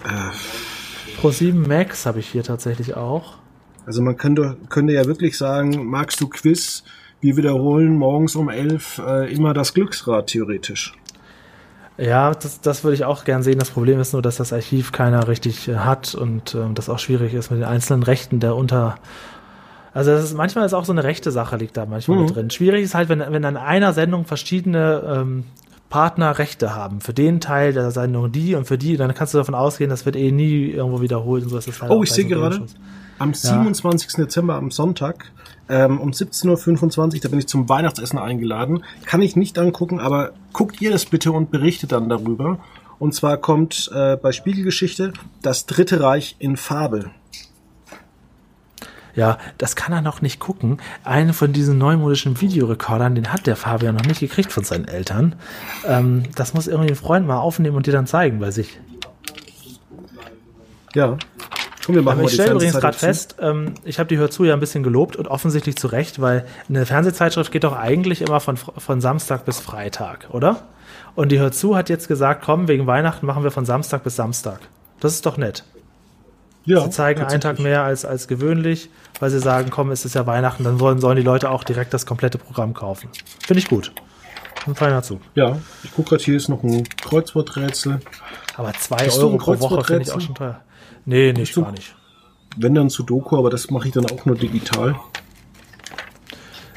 [0.05, 3.39] Äh, Pro7 Max habe ich hier tatsächlich auch.
[3.87, 6.83] Also man könnte, könnte ja wirklich sagen, magst du Quiz?
[7.21, 10.95] Wir wiederholen morgens um elf äh, immer das Glücksrad theoretisch.
[11.99, 13.59] Ja, das, das würde ich auch gern sehen.
[13.59, 16.99] Das Problem ist nur, dass das Archiv keiner richtig äh, hat und äh, das auch
[16.99, 18.97] schwierig ist mit den einzelnen Rechten der unter.
[19.97, 22.27] Also das ist, manchmal ist auch so eine rechte Sache liegt da manchmal mhm.
[22.27, 22.51] drin.
[22.51, 25.45] Schwierig ist halt, wenn, wenn an einer Sendung verschiedene ähm,
[25.89, 27.01] Partner Rechte haben.
[27.01, 30.05] Für den Teil der Sendung die und für die, dann kannst du davon ausgehen, das
[30.05, 32.67] wird eh nie irgendwo wiederholt und so ist das halt Oh, ich sehe gerade,
[33.19, 34.13] am 27.
[34.13, 34.25] Ja.
[34.25, 35.33] Dezember, am Sonntag,
[35.71, 38.85] ähm, um 17.25 Uhr, da bin ich zum Weihnachtsessen eingeladen.
[39.07, 42.59] Kann ich nicht angucken, aber guckt ihr das bitte und berichtet dann darüber.
[42.99, 47.11] Und zwar kommt äh, bei Spiegelgeschichte das Dritte Reich in Farbe.
[49.17, 50.79] Ja, das kann er noch nicht gucken.
[51.03, 55.35] Einen von diesen neumodischen Videorekordern, den hat der Fabian noch nicht gekriegt von seinen Eltern.
[55.87, 58.79] Ähm, das muss irgendwie ein Freund mal aufnehmen und dir dann zeigen bei sich.
[60.95, 61.17] Ja.
[61.85, 64.55] Komm, wir machen Aber ich stelle übrigens gerade fest, ähm, ich habe die Hörzu ja
[64.55, 68.57] ein bisschen gelobt und offensichtlich zu Recht, weil eine Fernsehzeitschrift geht doch eigentlich immer von,
[68.57, 70.65] von Samstag bis Freitag, oder?
[71.15, 74.61] Und die Hörzu hat jetzt gesagt, komm, wegen Weihnachten machen wir von Samstag bis Samstag.
[75.01, 75.65] Das ist doch nett.
[76.67, 78.91] Ja, sie zeigen einen Tag mehr als, als gewöhnlich,
[79.21, 81.95] weil sie sagen, komm, es ist ja Weihnachten, dann wollen, sollen die Leute auch direkt
[81.95, 83.09] das komplette Programm kaufen.
[83.47, 83.93] Finde ich gut.
[84.67, 85.21] Ein feiner Zug.
[85.37, 88.01] Ja, ich gucke gerade, hier ist noch ein Kreuzworträtsel.
[88.57, 90.61] Aber zwei Euro pro Woche finde ich auch schon teuer.
[91.05, 91.95] Nee, nicht, gar nicht.
[92.57, 94.97] Wenn dann zu Doku, aber das mache ich dann auch nur digital.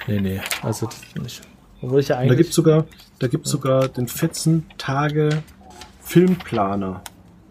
[0.08, 0.88] Nee, nee, also
[1.20, 1.42] nicht.
[1.82, 2.30] Obwohl ich ja eigentlich.
[2.30, 2.86] Da gibt sogar,
[3.18, 3.54] da gibt's ja.
[3.54, 5.42] sogar den 14 Tage
[6.02, 7.02] Filmplaner.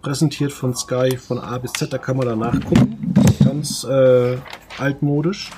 [0.09, 3.13] Präsentiert von Sky von A bis Z, da kann man da nachgucken.
[3.45, 4.39] Ganz äh,
[4.79, 5.51] altmodisch.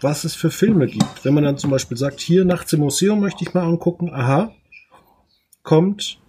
[0.00, 1.24] Was es für Filme gibt.
[1.24, 4.52] Wenn man dann zum Beispiel sagt, hier nachts im Museum möchte ich mal angucken, aha,
[5.64, 6.20] kommt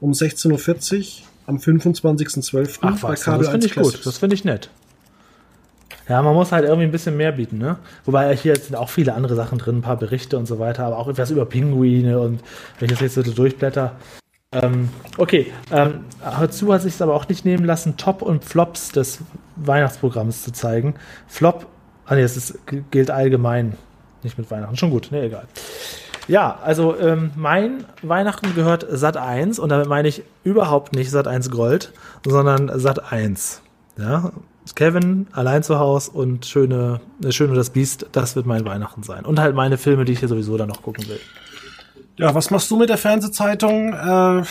[0.00, 2.78] um 16.40 Uhr am 25.12.
[2.82, 4.70] Ach was, das finde ich gut, das finde ich nett.
[6.08, 7.78] Ja, man muss halt irgendwie ein bisschen mehr bieten, ne?
[8.04, 10.98] Wobei hier sind auch viele andere Sachen drin, ein paar Berichte und so weiter, aber
[10.98, 12.38] auch etwas über Pinguine und
[12.78, 13.96] wenn ich das jetzt so durchblätter.
[14.52, 18.90] Ähm, okay, ähm, dazu hat sich es aber auch nicht nehmen lassen, Top und Flops
[18.90, 19.20] des
[19.54, 20.94] Weihnachtsprogramms zu zeigen.
[21.28, 21.66] Flop,
[22.04, 22.58] ah nee, das ist,
[22.90, 23.74] gilt allgemein,
[24.24, 25.46] nicht mit Weihnachten, schon gut, ne, egal.
[26.26, 31.28] Ja, also ähm, mein Weihnachten gehört Sat 1 und damit meine ich überhaupt nicht Sat
[31.28, 31.92] 1 Gold,
[32.26, 33.62] sondern Sat 1.
[33.98, 34.32] Ja,
[34.74, 39.24] Kevin allein zu Hause und schöne, schöne das Biest, das wird mein Weihnachten sein.
[39.24, 41.20] Und halt meine Filme, die ich hier sowieso dann noch gucken will.
[42.16, 43.92] Ja, was machst du mit der Fernsehzeitung?
[43.92, 44.42] Äh,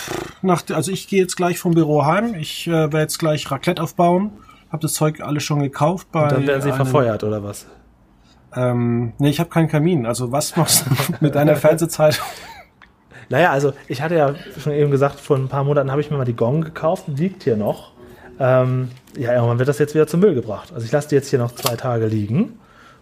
[0.42, 2.34] nach, also ich gehe jetzt gleich vom Büro heim.
[2.36, 4.32] Ich äh, werde jetzt gleich Raclette aufbauen.
[4.72, 6.08] Hab das Zeug alles schon gekauft.
[6.12, 7.68] Bei und dann werden sie verfeuert oder was?
[8.56, 10.06] Ähm, nee, ich habe keinen Kamin.
[10.06, 12.26] Also was machst du mit deiner Fernsehzeitung?
[13.30, 16.18] Naja, also ich hatte ja schon eben gesagt, vor ein paar Monaten habe ich mir
[16.18, 17.92] mal die Gong gekauft, liegt hier noch.
[18.40, 20.72] Ähm, ja, irgendwann wird das jetzt wieder zum Müll gebracht.
[20.74, 22.60] Also ich lasse die jetzt hier noch zwei Tage liegen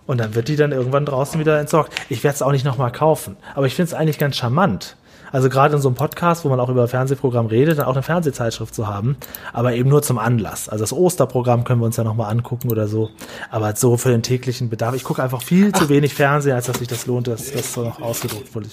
[0.07, 1.93] und dann wird die dann irgendwann draußen wieder entsorgt.
[2.09, 3.37] Ich werde es auch nicht nochmal kaufen.
[3.53, 4.95] Aber ich finde es eigentlich ganz charmant.
[5.31, 8.03] Also gerade in so einem Podcast, wo man auch über Fernsehprogramm redet, dann auch eine
[8.03, 9.17] Fernsehzeitschrift zu haben,
[9.51, 10.69] aber eben nur zum Anlass.
[10.69, 13.09] Also das Osterprogramm können wir uns ja nochmal angucken oder so.
[13.51, 14.95] Aber so für den täglichen Bedarf.
[14.95, 17.83] Ich gucke einfach viel zu wenig Fernsehen, als dass sich das lohnt, dass das so
[17.83, 18.67] noch ausgedruckt wurde.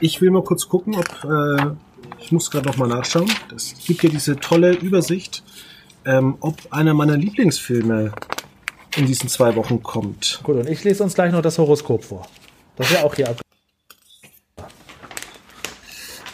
[0.00, 1.66] Ich will mal kurz gucken, ob äh,
[2.18, 3.30] ich muss gerade nochmal nachschauen.
[3.54, 5.44] Es gibt hier diese tolle Übersicht,
[6.04, 8.12] ähm, ob einer meiner Lieblingsfilme
[8.96, 10.40] in diesen zwei Wochen kommt.
[10.42, 12.26] Gut, und ich lese uns gleich noch das Horoskop vor.
[12.76, 13.40] Das ist ja auch hier ab.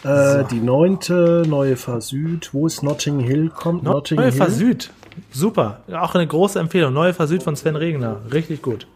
[0.05, 0.43] Äh, so.
[0.45, 2.51] Die neunte, Neue Fahr Süd.
[2.53, 3.51] Wo ist Notting Hill?
[3.51, 4.91] Kommt no Notting Neue Fahr Süd.
[5.31, 5.83] Super.
[5.93, 6.93] Auch eine große Empfehlung.
[6.93, 8.21] Neue Fahr Süd von Sven Regner.
[8.33, 8.87] Richtig gut.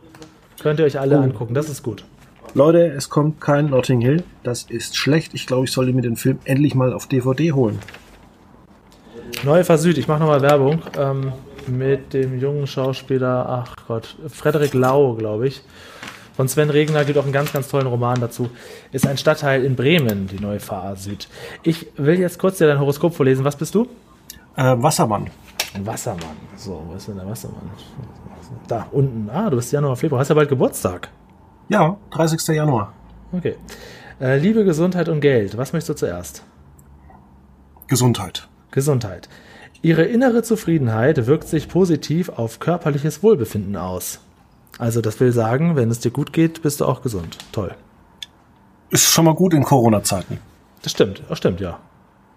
[0.60, 1.22] Könnt ihr euch alle oh.
[1.22, 1.54] angucken.
[1.54, 2.04] Das ist gut.
[2.54, 4.24] Leute, es kommt kein Notting Hill.
[4.42, 5.34] Das ist schlecht.
[5.34, 7.78] Ich glaube, ich sollte mir den Film endlich mal auf DVD holen.
[9.44, 9.98] Neue Fahr Süd.
[9.98, 10.82] Ich mache nochmal Werbung.
[10.98, 11.32] Ähm,
[11.68, 15.62] mit dem jungen Schauspieler, ach Gott, Frederik Lau, glaube ich.
[16.36, 18.50] Von Sven Regner gibt auch einen ganz, ganz tollen Roman dazu.
[18.92, 21.28] Ist ein Stadtteil in Bremen, die neue Fahr Süd.
[21.62, 23.44] Ich will jetzt kurz dir dein Horoskop vorlesen.
[23.44, 23.88] Was bist du?
[24.54, 25.30] Äh, Wassermann.
[25.72, 26.36] Ein Wassermann.
[26.56, 27.70] So, wo ist denn der Wassermann?
[28.68, 29.30] Da, unten.
[29.30, 30.20] Ah, du bist Januar, Februar.
[30.20, 31.08] Hast ja bald Geburtstag.
[31.68, 32.54] Ja, 30.
[32.54, 32.92] Januar.
[33.32, 33.56] Okay.
[34.20, 35.56] Äh, Liebe, Gesundheit und Geld.
[35.56, 36.42] Was möchtest du zuerst?
[37.86, 38.46] Gesundheit.
[38.72, 39.28] Gesundheit.
[39.82, 44.20] Ihre innere Zufriedenheit wirkt sich positiv auf körperliches Wohlbefinden aus.
[44.78, 47.38] Also das will sagen, wenn es dir gut geht, bist du auch gesund.
[47.52, 47.74] Toll.
[48.90, 50.38] Ist schon mal gut in Corona-Zeiten.
[50.82, 51.22] Das stimmt.
[51.28, 51.78] Das stimmt, ja.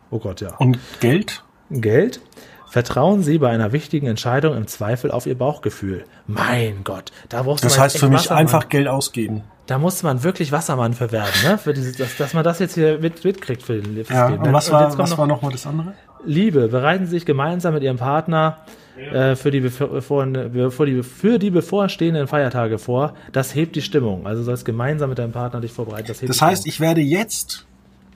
[0.10, 0.56] Oh Gott, ja.
[0.58, 1.44] Und Geld?
[1.70, 2.22] Geld?
[2.70, 6.06] Vertrauen Sie bei einer wichtigen Entscheidung im Zweifel auf Ihr Bauchgefühl.
[6.28, 8.42] Mein Gott, da brauchst du Das heißt für mich Wassermann.
[8.42, 9.44] einfach Geld ausgeben.
[9.66, 11.58] Da musste man wirklich Wassermann verwerben, ne?
[11.58, 14.44] Für dieses, dass, dass man das jetzt hier mit, mitkriegt für den ja, Leben.
[14.44, 15.94] Und was, und war, was noch, war nochmal das andere?
[16.26, 16.68] Liebe.
[16.68, 18.58] Bereiten Sie sich gemeinsam mit Ihrem Partner
[18.98, 23.14] äh, für, die bevor, für, die, für die bevorstehenden Feiertage vor.
[23.32, 24.28] Das hebt die Stimmung.
[24.28, 26.08] Also sollst gemeinsam mit deinem Partner dich vorbereiten.
[26.08, 27.66] Das, das heißt, ich werde jetzt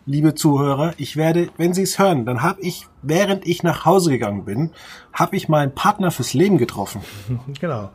[0.05, 4.11] liebe Zuhörer, ich werde, wenn Sie es hören, dann habe ich, während ich nach Hause
[4.11, 4.71] gegangen bin,
[5.13, 7.01] habe ich meinen Partner fürs Leben getroffen.
[7.59, 7.89] genau.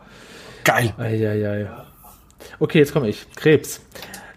[0.65, 0.95] Geil.
[0.99, 1.69] Eieiei.
[2.59, 3.27] Okay, jetzt komme ich.
[3.37, 3.85] Krebs.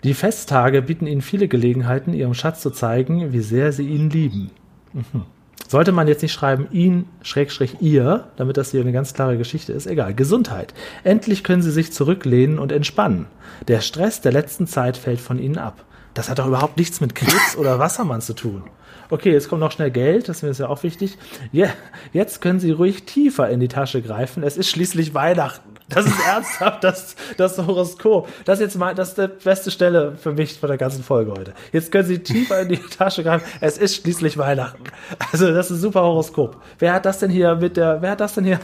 [0.03, 4.51] Die Festtage bieten Ihnen viele Gelegenheiten, Ihrem Schatz zu zeigen, wie sehr Sie ihn lieben.
[4.93, 5.26] Mhm.
[5.72, 9.72] Sollte man jetzt nicht schreiben, ihn, Schrägstrich, ihr, damit das hier eine ganz klare Geschichte
[9.72, 10.13] ist, egal.
[10.13, 10.74] Gesundheit.
[11.05, 13.28] Endlich können Sie sich zurücklehnen und entspannen.
[13.69, 15.86] Der Stress der letzten Zeit fällt von Ihnen ab.
[16.13, 18.63] Das hat doch überhaupt nichts mit Krebs oder Wassermann zu tun.
[19.09, 21.17] Okay, jetzt kommt noch schnell Geld, das ist ja auch wichtig.
[21.53, 21.69] Ja,
[22.11, 24.43] jetzt können Sie ruhig tiefer in die Tasche greifen.
[24.43, 25.69] Es ist schließlich Weihnachten.
[25.94, 28.28] Das ist ernsthaft das, das Horoskop.
[28.46, 31.32] Das ist jetzt mal, das ist die beste Stelle für mich von der ganzen Folge
[31.32, 31.54] heute.
[31.72, 33.46] Jetzt können Sie tiefer in die Tasche greifen.
[33.60, 34.84] Es ist schließlich Weihnachten.
[35.32, 36.58] Also, das ist ein super Horoskop.
[36.80, 38.60] Wer hat das denn hier mit der, wer hat das denn hier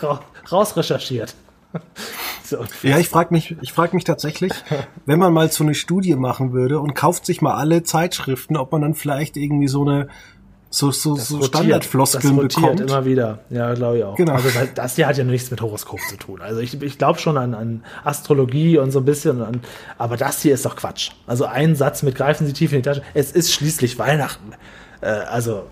[0.51, 1.35] rausrecherchiert?
[2.43, 2.63] So.
[2.81, 4.53] Ja, ich frage mich, ich frage mich tatsächlich,
[5.05, 8.71] wenn man mal so eine Studie machen würde und kauft sich mal alle Zeitschriften, ob
[8.71, 10.07] man dann vielleicht irgendwie so eine
[10.69, 12.81] so, so, so Standardfloskeln bekommt.
[12.81, 13.39] immer wieder.
[13.49, 14.15] Ja, glaube ich auch.
[14.15, 14.33] Genau.
[14.33, 16.41] Also das hier hat ja nichts mit Horoskop zu tun.
[16.41, 19.61] Also ich, ich glaube schon an, an Astrologie und so ein bisschen, an,
[19.97, 21.11] aber das hier ist doch Quatsch.
[21.25, 23.01] Also ein Satz mit greifen Sie tief in die Tasche.
[23.13, 24.51] Es ist schließlich Weihnachten.
[25.01, 25.63] Äh, also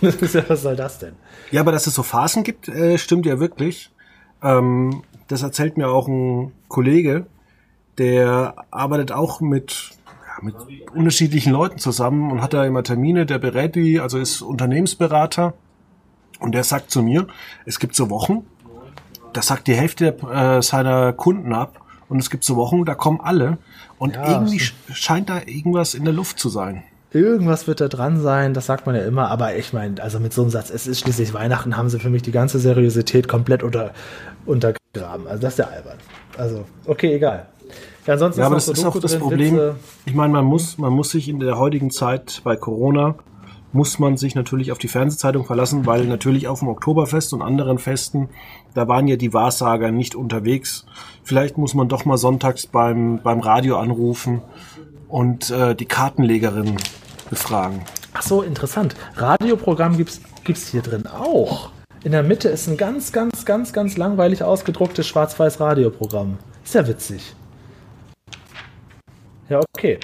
[0.00, 1.14] was soll das denn?
[1.50, 3.90] Ja, aber dass es so Phasen gibt, äh, stimmt ja wirklich.
[4.42, 7.26] Ähm, das erzählt mir auch ein Kollege,
[7.98, 9.95] der arbeitet auch mit
[10.42, 10.54] mit
[10.94, 15.54] unterschiedlichen Leuten zusammen und hat da immer Termine, der berät die, also ist Unternehmensberater
[16.40, 17.26] und der sagt zu mir,
[17.64, 18.44] es gibt so Wochen,
[19.32, 23.20] da sagt die Hälfte äh, seiner Kunden ab und es gibt so Wochen, da kommen
[23.20, 23.58] alle
[23.98, 24.60] und ja, irgendwie
[24.92, 26.82] scheint da irgendwas in der Luft zu sein.
[27.12, 30.32] Irgendwas wird da dran sein, das sagt man ja immer, aber ich meine, also mit
[30.32, 33.62] so einem Satz, es ist schließlich Weihnachten, haben sie für mich die ganze Seriosität komplett
[33.62, 33.92] unter,
[34.44, 35.26] untergraben.
[35.26, 35.98] Also das ist ja albern.
[36.36, 37.46] Also, okay, egal.
[38.06, 39.54] Ja, ansonsten ja, aber das ist auch das Problem.
[39.54, 39.76] Witze.
[40.04, 43.16] Ich meine, man muss, man muss sich in der heutigen Zeit bei Corona
[43.72, 47.78] muss man sich natürlich auf die Fernsehzeitung verlassen, weil natürlich auf dem Oktoberfest und anderen
[47.78, 48.30] Festen,
[48.72, 50.86] da waren ja die Wahrsager nicht unterwegs.
[51.22, 54.40] Vielleicht muss man doch mal sonntags beim, beim Radio anrufen
[55.08, 56.76] und äh, die Kartenlegerin
[57.28, 57.82] befragen.
[58.14, 58.94] Ach so, interessant.
[59.16, 61.70] Radioprogramm gibt's gibt's hier drin auch.
[62.02, 66.38] In der Mitte ist ein ganz, ganz, ganz, ganz langweilig ausgedrucktes schwarz-weiß Radioprogramm.
[66.64, 67.34] Ist ja witzig.
[69.48, 69.98] Ja, okay.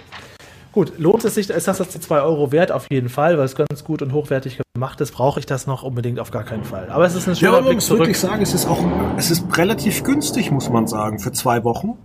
[0.73, 2.73] Gut, lohnt es sich, ist das jetzt die 2 Euro wert?
[2.73, 5.13] Auf jeden Fall, weil es ganz gut und hochwertig gemacht ist.
[5.13, 6.89] Brauche ich das noch unbedingt auf gar keinen Fall.
[6.89, 8.01] Aber es ist ein schöner ja, aber Blick muss zurück.
[8.01, 8.83] wirklich sagen, es ist auch,
[9.19, 11.99] es ist relativ günstig, muss man sagen, für zwei Wochen.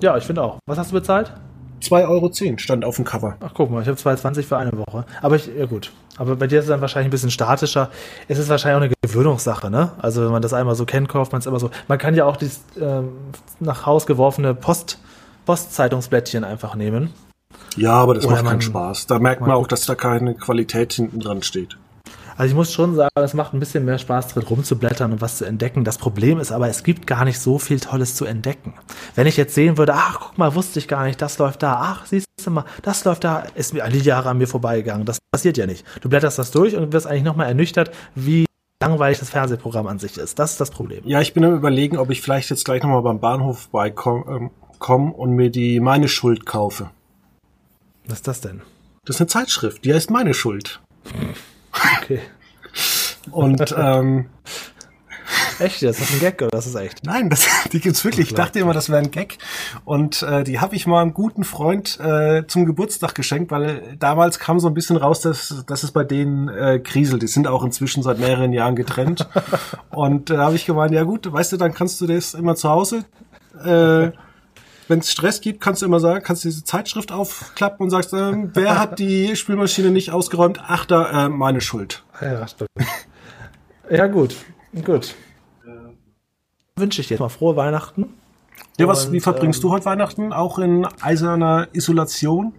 [0.00, 0.58] Ja, ich finde auch.
[0.66, 1.32] Was hast du bezahlt?
[1.82, 3.36] 2,10 Euro stand auf dem Cover.
[3.40, 5.06] Ach, guck mal, ich habe 2,20 für eine Woche.
[5.22, 5.92] Aber ich, ja gut.
[6.18, 7.88] Aber bei dir ist es dann wahrscheinlich ein bisschen statischer.
[8.28, 9.92] Es ist wahrscheinlich auch eine Gewöhnungssache, ne?
[9.98, 11.70] Also wenn man das einmal so kennt, kauft man es immer so.
[11.88, 13.12] Man kann ja auch dieses ähm,
[13.58, 14.98] nach Haus geworfene Post
[15.46, 17.12] Postzeitungsblättchen einfach nehmen.
[17.76, 19.06] Ja, aber das Oder macht keinen Spaß.
[19.06, 21.76] Da merkt man auch, dass da keine Qualität hinten dran steht.
[22.40, 25.36] Also ich muss schon sagen, es macht ein bisschen mehr Spaß drin rumzublättern und was
[25.36, 25.84] zu entdecken.
[25.84, 28.72] Das Problem ist aber, es gibt gar nicht so viel Tolles zu entdecken.
[29.14, 31.74] Wenn ich jetzt sehen würde, ach, guck mal, wusste ich gar nicht, das läuft da,
[31.74, 35.04] ach, siehst du mal, das läuft da, ist mir alle Jahre an mir vorbeigegangen.
[35.04, 35.84] Das passiert ja nicht.
[36.00, 38.46] Du blätterst das durch und wirst eigentlich nochmal ernüchtert, wie
[38.82, 40.38] langweilig das Fernsehprogramm an sich ist.
[40.38, 41.02] Das ist das Problem.
[41.04, 44.50] Ja, ich bin am überlegen, ob ich vielleicht jetzt gleich nochmal beim Bahnhof vorbeikomme, ähm,
[44.80, 46.90] komme und mir die Meine Schuld kaufe.
[48.06, 48.62] Was ist das denn?
[49.04, 50.80] Das ist eine Zeitschrift, die heißt Meine Schuld.
[51.72, 52.20] Okay.
[53.30, 54.26] und ähm,
[55.60, 55.82] Echt?
[55.82, 57.04] Das ist ein Gag oder das ist echt?
[57.04, 58.28] Nein, das, die gibt's wirklich.
[58.28, 59.38] Ich dachte immer, das wäre ein Gag.
[59.84, 64.38] Und äh, die habe ich mal einem guten Freund äh, zum Geburtstag geschenkt, weil damals
[64.38, 67.22] kam so ein bisschen raus, dass, dass es bei denen äh, kriselt.
[67.22, 69.28] Die sind auch inzwischen seit mehreren Jahren getrennt.
[69.90, 72.56] Und da äh, habe ich gemeint, ja gut, weißt du, dann kannst du das immer
[72.56, 73.04] zu Hause
[73.62, 74.10] äh,
[74.90, 78.12] wenn es Stress gibt, kannst du immer sagen, kannst du diese Zeitschrift aufklappen und sagst,
[78.12, 80.60] äh, wer hat die Spülmaschine nicht ausgeräumt?
[80.66, 82.02] Ach, da, äh, meine Schuld.
[82.20, 82.68] Ja, stimmt.
[83.88, 84.34] ja, gut.
[84.84, 85.14] Gut.
[86.76, 88.14] Wünsche ich dir mal frohe Weihnachten.
[88.78, 90.32] Ja, was, wie verbringst ähm, du heute Weihnachten?
[90.32, 92.52] Auch in eiserner Isolation?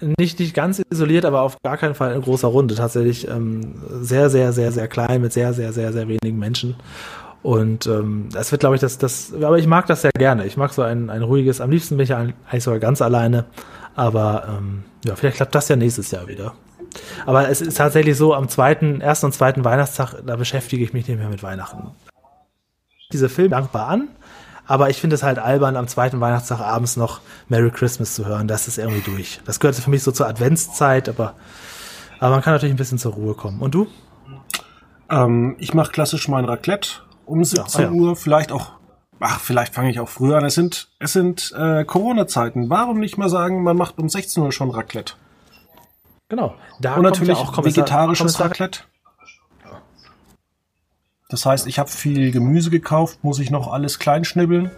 [0.00, 2.74] Nicht, nicht ganz isoliert, aber auf gar keinen Fall in großer Runde.
[2.74, 6.76] Tatsächlich ähm, sehr, sehr, sehr, sehr klein mit sehr, sehr, sehr, sehr wenigen Menschen.
[7.42, 10.44] Und ähm, das wird, glaube ich, das, das, aber ich mag das sehr gerne.
[10.44, 13.44] Ich mag so ein, ein ruhiges, am liebsten bin ich eigentlich sogar ganz alleine.
[13.94, 16.54] Aber ähm, ja, vielleicht klappt das ja nächstes Jahr wieder.
[17.26, 21.06] Aber es ist tatsächlich so, am zweiten, ersten und zweiten Weihnachtstag, da beschäftige ich mich
[21.06, 21.90] nicht mehr mit Weihnachten.
[23.12, 24.08] Diese Filme dankbar an,
[24.66, 28.48] aber ich finde es halt albern, am zweiten Weihnachtstag abends noch Merry Christmas zu hören.
[28.48, 29.40] Das ist irgendwie durch.
[29.46, 31.34] Das gehört für mich so zur Adventszeit, aber,
[32.18, 33.60] aber man kann natürlich ein bisschen zur Ruhe kommen.
[33.60, 33.86] Und du?
[35.10, 37.92] Ähm, ich mache klassisch mein Raclette um 17 ja, ja.
[37.92, 38.72] Uhr, vielleicht auch,
[39.20, 40.44] ach, vielleicht fange ich auch früher an.
[40.44, 42.70] Es sind, es sind äh, Corona-Zeiten.
[42.70, 45.14] Warum nicht mal sagen, man macht um 16 Uhr schon Raclette?
[46.28, 46.54] Genau.
[46.80, 48.80] Da Und natürlich ja auch Kommissar, vegetarisches Kommissar Raclette.
[51.30, 54.70] Das heißt, ich habe viel Gemüse gekauft, muss ich noch alles klein schnibbeln.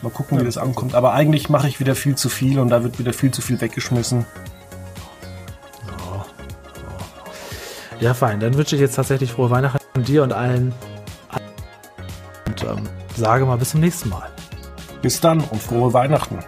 [0.00, 0.94] Mal gucken, wie das ankommt.
[0.94, 3.60] Aber eigentlich mache ich wieder viel zu viel und da wird wieder viel zu viel
[3.60, 4.26] weggeschmissen.
[7.98, 8.38] Ja, fein.
[8.38, 10.74] Dann wünsche ich jetzt tatsächlich frohe Weihnachten dir und allen.
[12.46, 14.30] Und ähm, sage mal bis zum nächsten Mal.
[15.02, 16.38] Bis dann und frohe Weihnachten.